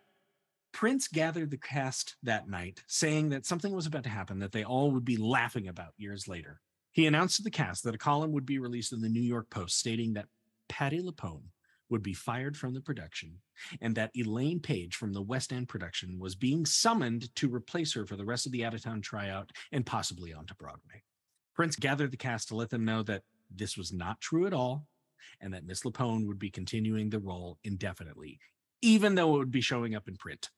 [0.72, 4.64] Prince gathered the cast that night, saying that something was about to happen that they
[4.64, 6.60] all would be laughing about years later.
[6.90, 9.50] He announced to the cast that a column would be released in the New York
[9.50, 10.26] Post stating that
[10.68, 11.42] Patti LuPone
[11.90, 13.38] would be fired from the production
[13.80, 18.06] and that Elaine Paige from the West End production was being summoned to replace her
[18.06, 21.02] for the rest of the out of town tryout and possibly onto Broadway.
[21.54, 23.22] Prince gathered the cast to let them know that
[23.54, 24.86] this was not true at all
[25.40, 28.38] and that Miss LuPone would be continuing the role indefinitely,
[28.82, 30.50] even though it would be showing up in print.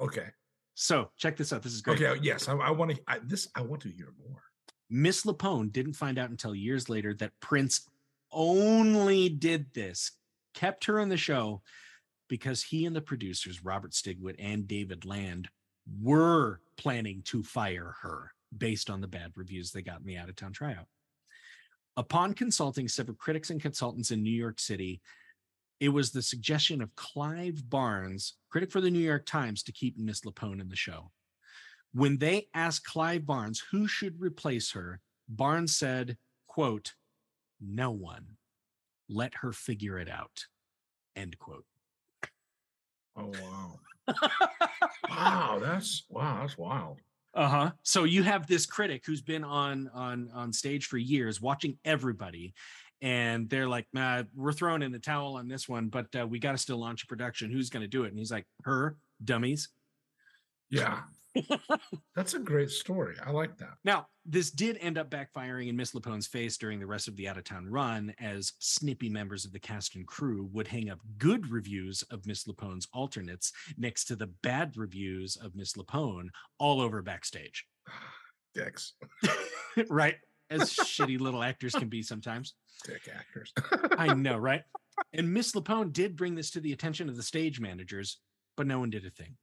[0.00, 0.26] Okay.
[0.74, 1.62] So check this out.
[1.62, 2.00] This is great.
[2.00, 2.06] Okay.
[2.06, 3.00] Oh, yes, I, I want to.
[3.24, 4.42] This I want to hear more.
[4.90, 7.88] Miss LuPone didn't find out until years later that Prince
[8.32, 10.12] only did this,
[10.54, 11.62] kept her in the show
[12.28, 15.48] because he and the producers, Robert Stigwood and David Land,
[16.02, 20.28] were planning to fire her based on the bad reviews they got in the out
[20.28, 20.86] of town tryout.
[21.96, 25.00] Upon consulting several critics and consultants in New York City,
[25.80, 29.98] it was the suggestion of Clive Barnes, critic for the New York Times, to keep
[29.98, 31.10] Miss LuPone in the show.
[31.92, 36.94] When they asked Clive Barnes who should replace her, Barnes said, quote,
[37.60, 38.36] no one.
[39.08, 40.46] Let her figure it out.
[41.16, 41.64] End quote.
[43.16, 43.80] Oh wow.
[45.08, 46.98] wow, that's wow, that's wild.
[47.34, 47.70] Uh-huh.
[47.82, 52.54] So you have this critic who's been on on on stage for years watching everybody
[53.00, 56.38] and they're like, nah, we're throwing in the towel on this one, but uh, we
[56.38, 57.50] got to still launch a production.
[57.50, 58.08] Who's going to do it?
[58.08, 59.68] And he's like, her, dummies.
[60.70, 61.00] Yeah.
[62.16, 63.16] That's a great story.
[63.24, 63.74] I like that.
[63.84, 67.28] Now, this did end up backfiring in Miss LuPone's face during the rest of the
[67.28, 71.00] out of town run, as snippy members of the cast and crew would hang up
[71.18, 76.80] good reviews of Miss LuPone's alternates next to the bad reviews of Miss LuPone all
[76.80, 77.66] over backstage.
[78.54, 78.94] Dicks.
[79.88, 80.16] right?
[80.50, 82.54] As shitty little actors can be sometimes.
[82.84, 83.52] Dick actors.
[83.98, 84.62] I know, right?
[85.12, 88.18] And Miss LuPone did bring this to the attention of the stage managers,
[88.56, 89.36] but no one did a thing.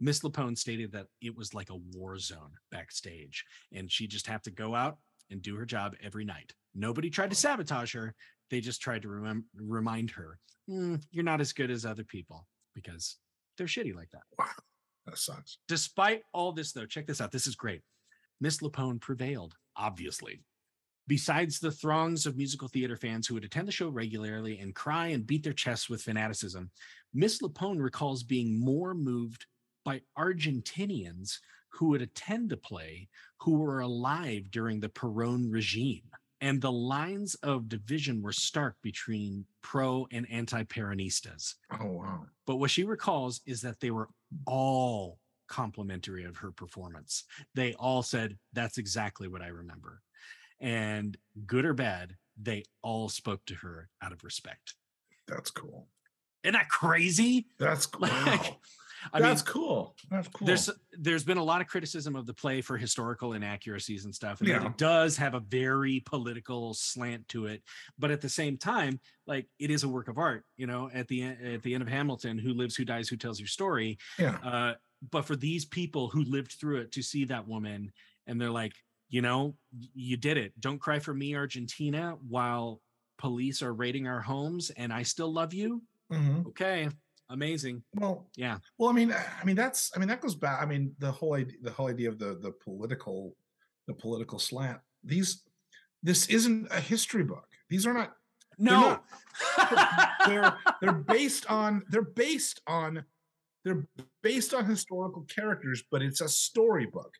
[0.00, 4.42] Miss LuPone stated that it was like a war zone backstage, and she just had
[4.44, 4.98] to go out
[5.30, 6.52] and do her job every night.
[6.74, 8.14] Nobody tried to sabotage her.
[8.50, 12.46] They just tried to remem- remind her, "Mm, you're not as good as other people
[12.74, 13.16] because
[13.56, 14.22] they're shitty like that.
[14.38, 14.50] Wow.
[15.06, 15.58] That sucks.
[15.68, 17.30] Despite all this, though, check this out.
[17.30, 17.82] This is great.
[18.40, 20.42] Miss LuPone prevailed, obviously.
[21.06, 25.08] Besides the throngs of musical theater fans who would attend the show regularly and cry
[25.08, 26.70] and beat their chests with fanaticism,
[27.12, 29.46] Miss LuPone recalls being more moved
[29.84, 36.02] by Argentinians who would attend the play who were alive during the Perón regime.
[36.40, 41.54] And the lines of division were stark between pro and anti Peronistas.
[41.80, 42.26] Oh wow.
[42.46, 44.08] But what she recalls is that they were
[44.46, 45.18] all
[45.48, 47.24] complimentary of her performance.
[47.54, 50.02] They all said, That's exactly what I remember.
[50.60, 51.16] And
[51.46, 54.74] good or bad, they all spoke to her out of respect.
[55.26, 55.88] That's cool.
[56.42, 57.46] Isn't that crazy?
[57.58, 58.08] That's cool.
[58.26, 58.56] Like, Wow.
[59.12, 59.96] I mean, That's cool.
[60.10, 60.46] That's cool.
[60.46, 64.40] there's there's been a lot of criticism of the play for historical inaccuracies and stuff
[64.40, 64.64] and Yeah.
[64.66, 67.62] it does have a very political slant to it
[67.98, 71.08] but at the same time like it is a work of art you know at
[71.08, 73.98] the end at the end of hamilton who lives who dies who tells your story
[74.18, 74.36] yeah.
[74.44, 74.74] uh
[75.10, 77.92] but for these people who lived through it to see that woman
[78.26, 78.72] and they're like
[79.08, 79.54] you know
[79.94, 82.80] you did it don't cry for me argentina while
[83.18, 86.46] police are raiding our homes and i still love you Mhm.
[86.48, 86.88] okay
[87.30, 90.62] amazing Well, yeah Well, I mean, I mean that's I mean that goes back.
[90.62, 93.34] I mean the whole idea, the whole idea of the the political,
[93.86, 94.78] the political slant.
[95.02, 95.42] These,
[96.02, 97.46] this isn't a history book.
[97.68, 98.12] These are not.
[98.58, 99.00] no
[100.26, 103.04] They're they're based on they're based on
[103.64, 103.86] they're
[104.22, 107.12] based on historical characters, but it's a storybook.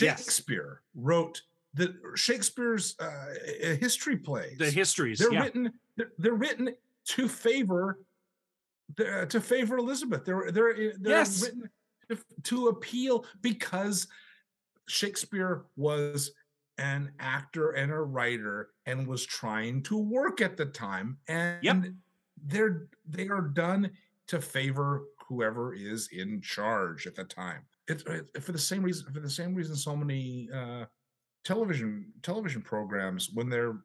[0.00, 0.20] Yes.
[0.24, 1.42] Shakespeare wrote
[1.74, 3.26] the Shakespeare's uh,
[3.78, 4.58] history plays.
[4.58, 6.74] the histories they're yeah written they're, they're written
[7.06, 8.00] to favor
[8.96, 10.24] to favor Elizabeth.
[10.24, 11.42] They're they're eh, they're Yes.
[11.42, 11.70] written
[12.44, 14.06] to, appeal because
[14.88, 16.30] Shakespeare was
[16.78, 21.96] an actor and a writer and was trying to work at the time and
[22.46, 23.90] they're they are done
[24.28, 29.12] to favor whoever is in charge at the time it's it, for the same reason
[29.12, 30.84] for the same reason so many uh
[31.44, 33.78] television television programs when they're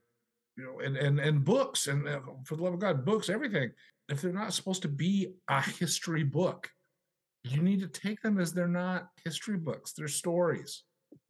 [0.58, 3.72] you know and and, and books and uh, for the love of god books everything
[4.10, 6.70] if they're not supposed to be a history book
[7.44, 10.84] you need to take them as they're not history books they're stories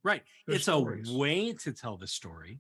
[0.04, 0.22] Right.
[0.48, 1.10] They're it's stories.
[1.10, 2.60] a way to tell the story.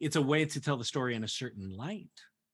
[0.00, 2.08] It's a way to tell the story in a certain light.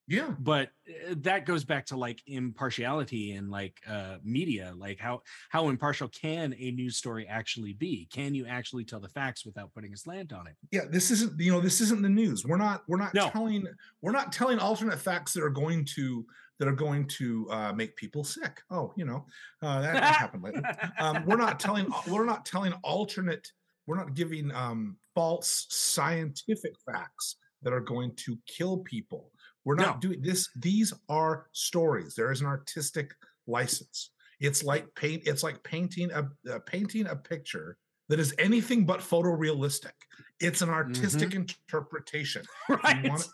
[0.08, 5.22] Yeah But uh, that goes back to like impartiality and like uh media, like how
[5.50, 8.08] how impartial can a news story actually be?
[8.12, 10.56] Can you actually tell the facts without putting a slant on it?
[10.72, 13.30] yeah this isn't you know this isn't the news we're not we're not No.
[13.30, 13.64] telling
[14.02, 16.26] we're not telling alternate facts that are going to
[16.58, 19.24] that are going to uh, make people sick oh you know
[19.62, 20.62] uh, that, that happened lately
[20.98, 23.46] um, we're not telling we're not telling alternate
[23.86, 29.30] we're not giving um, false scientific facts that are going to kill people
[29.70, 30.08] we're not No.
[30.08, 33.14] doing this these are stories there is an artistic
[33.46, 34.10] license
[34.40, 37.76] it's like paint it's like painting a uh, painting a picture
[38.08, 39.92] that is anything but photorealistic
[40.40, 43.08] it's an artistic interpretation right.
[43.08, 43.28] want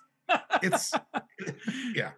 [0.62, 0.92] it's
[1.94, 2.10] yeah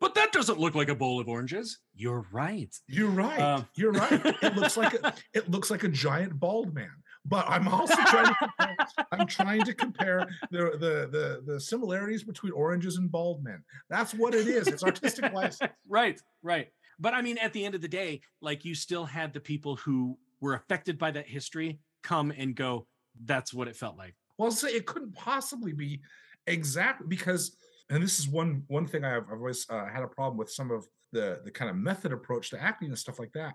[0.00, 1.78] But that doesn't look like a bowl of oranges.
[1.94, 2.74] You're right.
[2.88, 3.38] You're right.
[3.38, 4.20] Um, You're right.
[4.42, 6.96] It looks like a, it looks like a giant bald man.
[7.26, 8.76] But I'm also trying to compare,
[9.12, 13.62] I'm trying to compare the, the the the similarities between oranges and bald men.
[13.90, 14.66] That's what it is.
[14.66, 15.70] It's artistic license.
[15.88, 16.68] right, right.
[16.98, 19.76] but I mean, at the end of the day, like you still had the people
[19.76, 22.86] who were affected by that history come and go.
[23.24, 24.14] That's what it felt like.
[24.38, 26.00] Well, say it couldn't possibly be
[26.46, 27.56] exactly because,
[27.90, 30.70] and this is one one thing I've, I've always uh, had a problem with some
[30.70, 33.54] of the the kind of method approach to acting and stuff like that.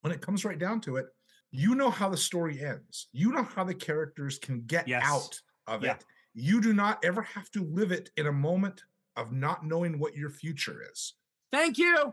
[0.00, 1.06] When it comes right down to it,
[1.50, 3.08] you know how the story ends.
[3.12, 5.02] You know how the characters can get Yes.
[5.04, 5.94] out of Yeah.
[5.94, 6.04] it.
[6.34, 8.84] You do not ever have to live it in a moment
[9.16, 11.14] of not knowing what your future is.
[11.50, 12.12] Thank you.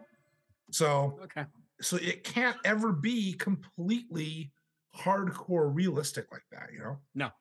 [0.72, 1.46] So Okay.
[1.82, 4.52] so it can't ever be completely
[4.96, 7.02] hardcore realistic like that, you know?
[7.14, 7.32] No,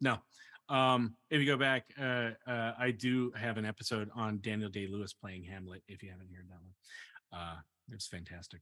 [0.00, 0.22] no.
[0.68, 4.86] Um, if you go back, uh, uh, I do have an episode on Daniel Day
[4.86, 5.82] Lewis playing Hamlet.
[5.88, 6.74] If you haven't heard that one,
[7.32, 7.56] uh,
[7.92, 8.60] it's fantastic.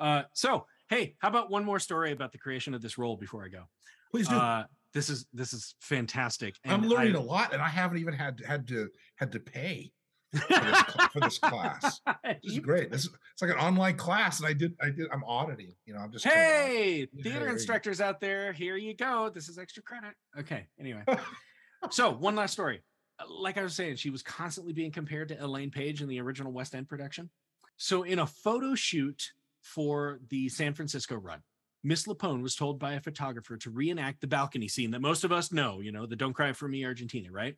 [0.00, 3.44] Uh, so hey, how about one more story about the creation of this role before
[3.44, 3.64] I go?
[4.10, 4.36] Please do.
[4.36, 4.64] Uh,
[4.94, 6.54] this is this is fantastic.
[6.66, 9.92] I'm learning I- a lot, and I haven't even had had to had to pay
[10.32, 12.00] for this, for this class.
[12.42, 12.90] This is great.
[12.90, 15.74] This is it's like an online class, and I did I did I'm auditing.
[15.86, 19.30] You know, I'm just kinda- Hey, theater you- instructors out there, here you go.
[19.34, 20.14] This is extra credit.
[20.38, 21.02] Okay, anyway.
[21.90, 22.82] so, one last story.
[23.28, 26.52] Like I was saying, she was constantly being compared to Elaine Paige in the original
[26.52, 27.30] West End production.
[27.78, 31.40] So, in a photo shoot for the San Francisco run,
[31.82, 35.32] Miss LuPone was told by a photographer to reenact the balcony scene that most of
[35.32, 37.56] us know, you know, the Don't Cry for Me Argentina, right?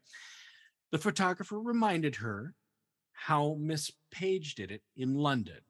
[0.92, 2.54] The photographer reminded her
[3.12, 5.60] how Miss Paige did it in London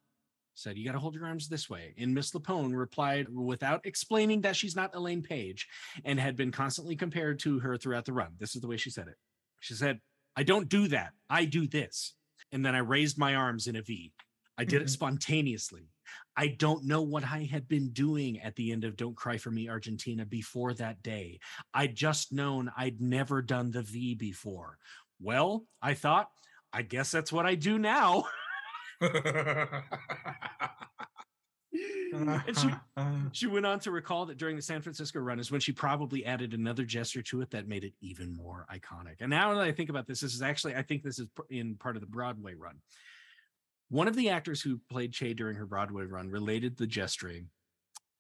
[0.61, 1.95] said, You got to hold your arms this way.
[1.99, 5.67] And Miss LuPone replied without explaining that she's not Elaine Paige
[6.05, 8.33] and had been constantly compared to her throughout the run.
[8.39, 9.17] This is the way she said it.
[9.61, 10.01] She said,
[10.37, 11.13] I don't do that.
[11.29, 12.15] I do this.
[12.53, 14.13] And then I raised my arms in a V.
[14.61, 14.91] I did it Mhm.
[14.91, 15.89] spontaneously.
[16.37, 19.51] I don't know what I had been doing at the end of Don't Cry for
[19.51, 21.41] Me, Argentina before that day.
[21.73, 24.77] I'd just known I'd never done the V before.
[25.19, 26.31] Well, I thought,
[26.75, 28.25] I guess that's what I do now.
[29.01, 29.83] and
[32.59, 32.71] she,
[33.33, 36.27] she went on to recall that during the San Francisco run is when she probably
[36.27, 39.17] added another gesture to it that made it even more iconic.
[39.21, 41.77] And now that I think about this, this is actually, I think this is in
[41.77, 42.77] part of the Broadway run.
[43.91, 47.49] One of the actors who played Che during her Broadway run related the gesturing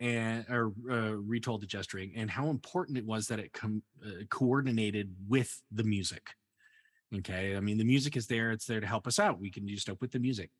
[0.00, 4.24] and or uh, retold the gesturing and how important it was that it com- uh,
[4.30, 6.30] coordinated with the music.
[7.18, 9.40] Okay, I mean the music is there; it's there to help us out.
[9.40, 10.50] We can just up with the music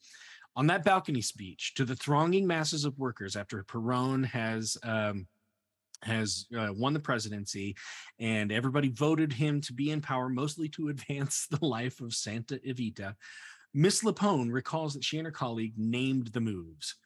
[0.56, 5.26] on that balcony speech to the thronging masses of workers after Perón has um,
[6.02, 7.76] has uh, won the presidency,
[8.18, 12.60] and everybody voted him to be in power, mostly to advance the life of Santa
[12.66, 13.14] Evita.
[13.72, 16.96] Miss LuPone recalls that she and her colleague named the moves.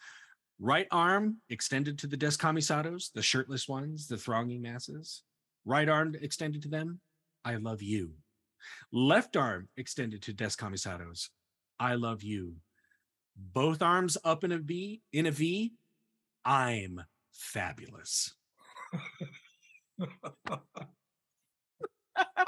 [0.59, 5.23] Right arm extended to the descamisados, the shirtless ones, the thronging masses.
[5.65, 7.01] Right arm extended to them.
[7.45, 8.13] I love you.
[8.93, 11.29] Left arm extended to descamisados.
[11.79, 12.57] I love you
[13.37, 15.73] both arms up in a V in a V.
[16.45, 17.03] I'm
[17.33, 18.35] fabulous.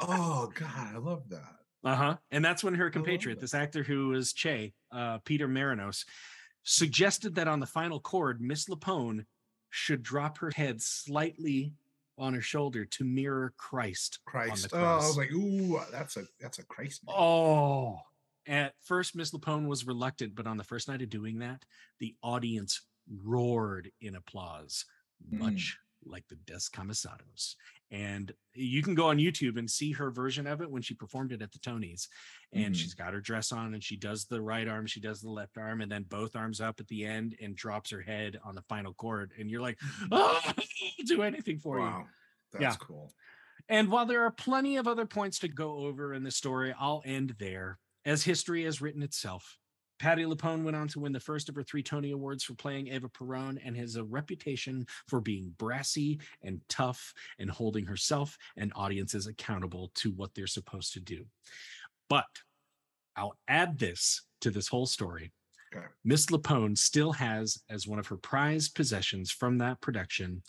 [0.01, 1.57] oh God, I love that.
[1.87, 2.17] Uh-huh.
[2.31, 6.05] And that's when her compatriot, this actor who was Che, uh, Peter Marinos,
[6.65, 9.25] suggested that on the final chord, Miss LuPone
[9.71, 11.73] should drop her head slightly
[12.19, 14.19] on her shoulder to mirror Christ.
[14.27, 14.71] Christ.
[14.71, 17.03] the Oh, I was like, ooh, that's a that's a Christ.
[17.07, 17.15] name.
[17.17, 17.99] Oh,
[18.47, 21.65] at first, Miss LuPone was reluctant, but on the first night of doing that,
[22.01, 22.81] the audience
[23.23, 24.85] roared in applause,
[25.33, 25.39] Mm.
[25.39, 27.57] much like the Descamisados.
[27.91, 31.33] And you can go on YouTube and see her version of it when she performed
[31.33, 32.09] it at the Tonys.
[32.53, 32.79] And Mhm.
[32.79, 35.57] she's got her dress on and she does the right arm, she does the left
[35.57, 38.63] arm, and then both arms up at the end and drops her head on the
[38.63, 39.33] final chord.
[39.39, 39.79] And you're like,
[40.11, 41.85] oh, I'll do anything for you.
[41.85, 42.09] wow,
[42.53, 42.77] that's Yeah.
[42.77, 43.13] cool.
[43.69, 47.03] And while there are plenty of other points to go over in the story, I'll
[47.05, 47.79] end there.
[48.05, 49.59] As history has written itself,
[49.99, 52.89] Patti LuPone went on to win the first of her three Tony Awards for playing
[52.89, 58.73] Eva Perón and has a reputation for being brassy and tough and holding herself and
[58.77, 61.25] audiences accountable to what they're supposed to do.
[62.09, 62.27] But
[63.17, 65.33] I'll add this to this whole story.
[65.75, 65.87] Okay.
[66.05, 70.43] Miss Lapone still has, as one of her prized possessions from that production,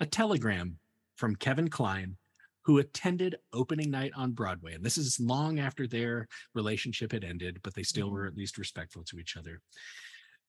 [0.00, 0.78] a telegram
[1.16, 2.16] from Kevin Kline,
[2.64, 4.74] who attended opening night on Broadway.
[4.74, 8.16] And this is long after their relationship had ended, but they still mm-hmm.
[8.16, 9.60] were at least respectful to each other.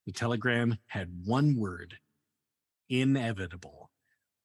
[0.06, 1.96] The telegram had one word
[2.90, 3.90] inevitable,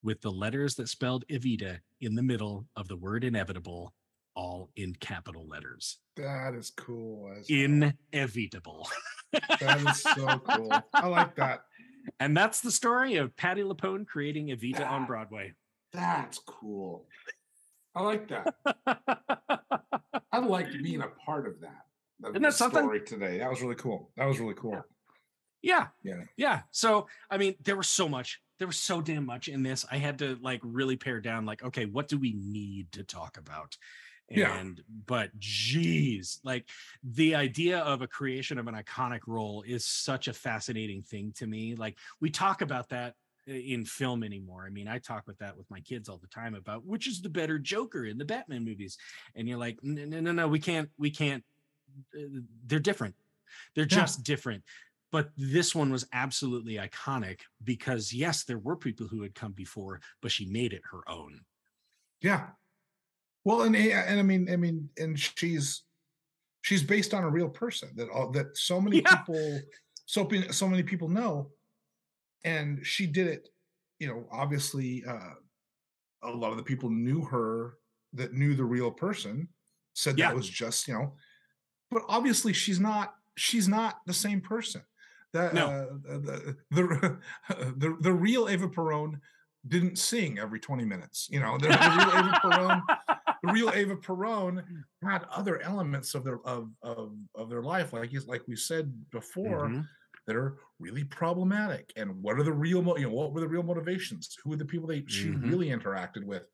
[0.03, 3.93] with the letters that spelled Evita in the middle of the word inevitable,
[4.35, 5.99] all in capital letters.
[6.15, 7.31] That is cool.
[7.47, 8.89] Inevitable.
[9.31, 10.71] that is so cool.
[10.93, 11.63] I like that.
[12.19, 15.53] And that's the story of Patti LuPone creating Evita on Broadway.
[15.93, 17.05] That's cool.
[17.95, 18.53] I like that.
[20.31, 21.85] I liked being a part of that.
[22.23, 22.83] of Isn't that something?
[22.83, 23.39] Story today.
[23.39, 24.11] That was really cool.
[24.17, 24.83] That was really cool.
[25.61, 25.87] Yeah.
[26.03, 26.23] Yeah.
[26.37, 26.61] Yeah.
[26.71, 28.39] So, I mean, there was so much.
[28.59, 29.85] There was so damn much in this.
[29.91, 33.37] I had to like really pare down, like, okay, what do we need to talk
[33.37, 33.75] about?
[34.29, 34.57] Yeah.
[34.57, 36.69] And, but geez, like
[37.03, 41.47] the idea of a creation of an iconic role is such a fascinating thing to
[41.47, 41.75] me.
[41.75, 43.15] Like, we talk about that
[43.47, 44.65] in film anymore.
[44.65, 47.21] I mean, I talk with that with my kids all the time about which is
[47.21, 48.97] the better Joker in the Batman movies.
[49.35, 51.43] And you're like, no, no, no, no, we can't, we can't,
[52.17, 53.15] uh, they're different.
[53.75, 53.95] They're Yeah.
[53.95, 54.63] just different.
[55.11, 60.01] But this one was absolutely iconic because, yes, there were people who had come before,
[60.21, 61.41] but she made it her own.
[62.21, 62.51] Yeah.
[63.43, 65.83] Well, and eh, and I mean, I mean, and she's
[66.61, 69.23] she's based on a real person that all that so many Yeah.
[69.25, 69.67] people,
[70.05, 71.51] so so many people know,
[72.43, 73.49] and she did it.
[73.99, 75.33] You know, obviously, uh,
[76.23, 77.75] a lot of the people knew her
[78.13, 79.47] that knew the real person
[79.93, 80.27] said Yeah.
[80.29, 81.13] that was just you know,
[81.89, 84.81] but obviously she's not she's not the same person.
[85.33, 85.65] That No.
[85.67, 85.85] uh,
[86.19, 87.19] the, the
[87.77, 89.19] the the real Eva Perón
[89.67, 91.27] didn't sing every 20 minutes.
[91.31, 92.81] You know, the, the real Eva Perón
[93.43, 94.63] the real Eva Perón
[95.03, 99.67] had other elements of their of of, of their life, like like we said before,
[99.69, 99.87] Mhm.
[100.27, 101.91] That are really problematic.
[101.95, 104.35] And what are the real, mo- you know, what were the real motivations?
[104.43, 105.49] Who were the people that she Mhm.
[105.49, 106.47] really interacted with?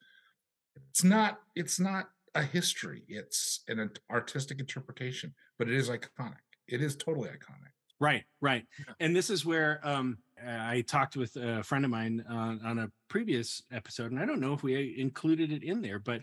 [0.89, 1.41] It's not.
[1.55, 3.03] It's not a history.
[3.07, 6.37] It's an artistic interpretation, but it is iconic.
[6.67, 7.71] It is totally iconic.
[7.99, 8.67] Right, right.
[8.99, 12.91] And this is where um, I talked with a friend of mine on, on a
[13.07, 16.21] previous episode, and I don't know if we included it in there, but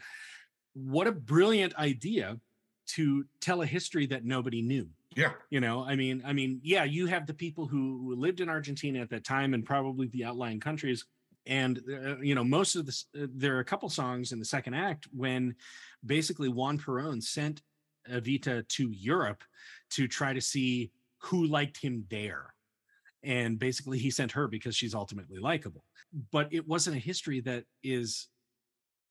[0.74, 2.38] what a brilliant idea
[2.86, 4.88] to tell a history that nobody knew.
[5.16, 5.32] Yeah.
[5.50, 9.00] You know, I mean, I mean, yeah, you have the people who lived in Argentina
[9.00, 11.04] at that time and probably the outlying countries.
[11.46, 14.44] And uh, you know, most of this, uh, there are a couple songs in the
[14.44, 15.54] second act when
[16.04, 17.62] basically Juan Perón sent
[18.10, 19.44] Evita to Europe
[19.90, 22.54] to try to see who liked him there.
[23.22, 25.84] And basically, he sent her because she's ultimately likable.
[26.30, 28.28] But it wasn't a history that is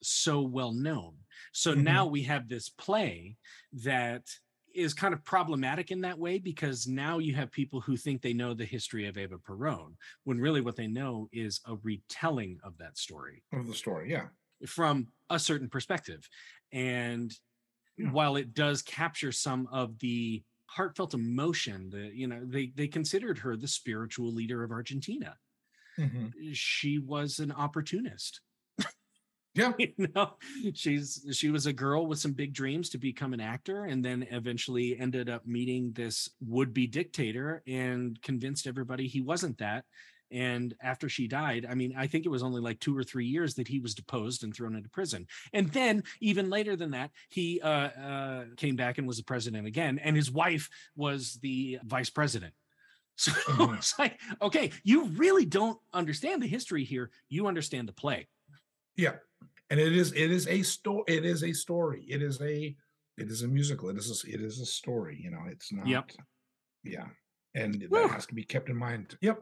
[0.03, 1.17] so well known.
[1.53, 1.83] So Mhm.
[1.83, 3.37] now we have this play
[3.73, 4.27] that
[4.73, 8.33] is kind of problematic in that way because now you have people who think they
[8.33, 12.77] know the history of Eva Perón when really what they know is a retelling of
[12.79, 14.09] that story Of the story.
[14.11, 14.29] Yeah.
[14.67, 16.27] from a certain perspective.
[16.71, 17.31] And
[17.97, 18.11] Yeah.
[18.11, 23.39] while it does capture some of the heartfelt emotion, the you know, they they considered
[23.39, 25.39] her the spiritual leader of Argentina.
[25.97, 26.33] Mhm.
[26.53, 28.41] She was an opportunist.
[29.55, 29.73] Yeah.
[29.77, 30.33] you know,
[30.73, 34.23] she's she was a girl with some big dreams to become an actor and then
[34.31, 39.85] eventually ended up meeting this would-be dictator and convinced everybody he wasn't that
[40.31, 43.25] and after she died i mean i think it was only like two or three
[43.25, 47.11] years that he was deposed and thrown into prison and then even later than that
[47.29, 51.77] he uh, uh, came back and was the president again and his wife was the
[51.83, 52.53] vice president
[53.15, 53.77] so Mhm.
[53.77, 58.27] it's like okay you really don't understand the history here you understand the play
[58.95, 59.17] Yeah.
[59.73, 61.03] And it is it is a story.
[61.07, 62.05] It is a story.
[62.07, 62.75] It is a
[63.17, 63.89] it is a musical.
[63.89, 65.19] It is a, it is a story.
[65.19, 65.87] You know, it's not.
[65.87, 66.11] Yep.
[66.83, 67.07] Yeah.
[67.55, 68.03] And Woo.
[68.03, 69.17] that has to be kept in mind.
[69.21, 69.41] Yep.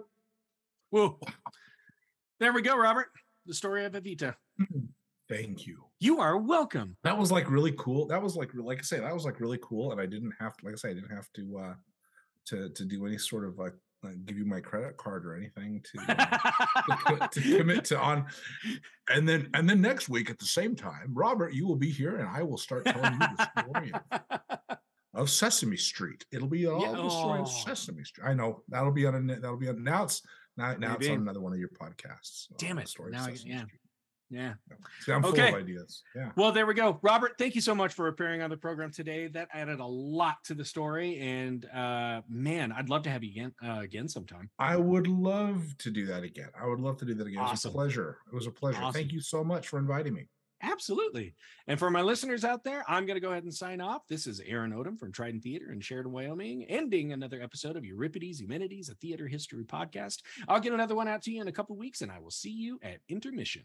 [0.92, 1.20] Whoa.
[2.40, 3.08] There we go, Robert.
[3.46, 4.36] The story of Evita.
[5.28, 5.84] Thank you.
[6.00, 6.96] You are welcome.
[7.04, 8.08] That was like really cool.
[8.08, 9.92] That was like like I say, that was like really cool.
[9.92, 11.74] And I didn't have to, like I say, I didn't have to uh
[12.46, 13.74] to to do any sort of like
[14.04, 18.26] uh, give you my credit card or anything to, to, to commit to on
[19.10, 22.18] and then and then next week at the same time robert you will be here
[22.18, 24.78] and i will start telling you the story of,
[25.14, 27.64] of sesame street it'll be all the story of oh.
[27.66, 30.22] sesame street i know that'll be on a, that'll be on now it's
[30.58, 33.38] now, now it's on another one of your podcasts uh, Damn it, of now I-
[33.46, 33.64] yeah.
[33.64, 33.81] Street.
[34.32, 34.54] Yeah.
[35.02, 35.50] See, i'm full Okay.
[35.50, 36.98] of ideas yeah Well, there we go.
[37.04, 39.28] Robert, thank you so much for appearing on the program today.
[39.28, 41.20] That added a lot to the story.
[41.20, 44.50] And uh man, I'd love to have you again uh, again sometime.
[44.58, 46.50] I would love to do that again.
[46.60, 47.40] I would love to do that again.
[47.40, 47.72] It was Awesome.
[47.72, 48.18] a pleasure.
[48.32, 48.80] It was a pleasure.
[48.82, 48.94] Awesome.
[48.94, 50.28] Thank you so much for inviting me.
[50.64, 51.34] Absolutely.
[51.68, 54.04] And for my listeners out there, I'm going to go ahead and sign off.
[54.08, 58.40] This is Aaron Odom from Trident Theater in Sheridan, Wyoming, ending another episode of Euripides
[58.40, 60.20] Eumenides, a theater history podcast.
[60.48, 62.52] I'll get another one out to you in a couple weeks, and I will see
[62.52, 63.64] you at intermission.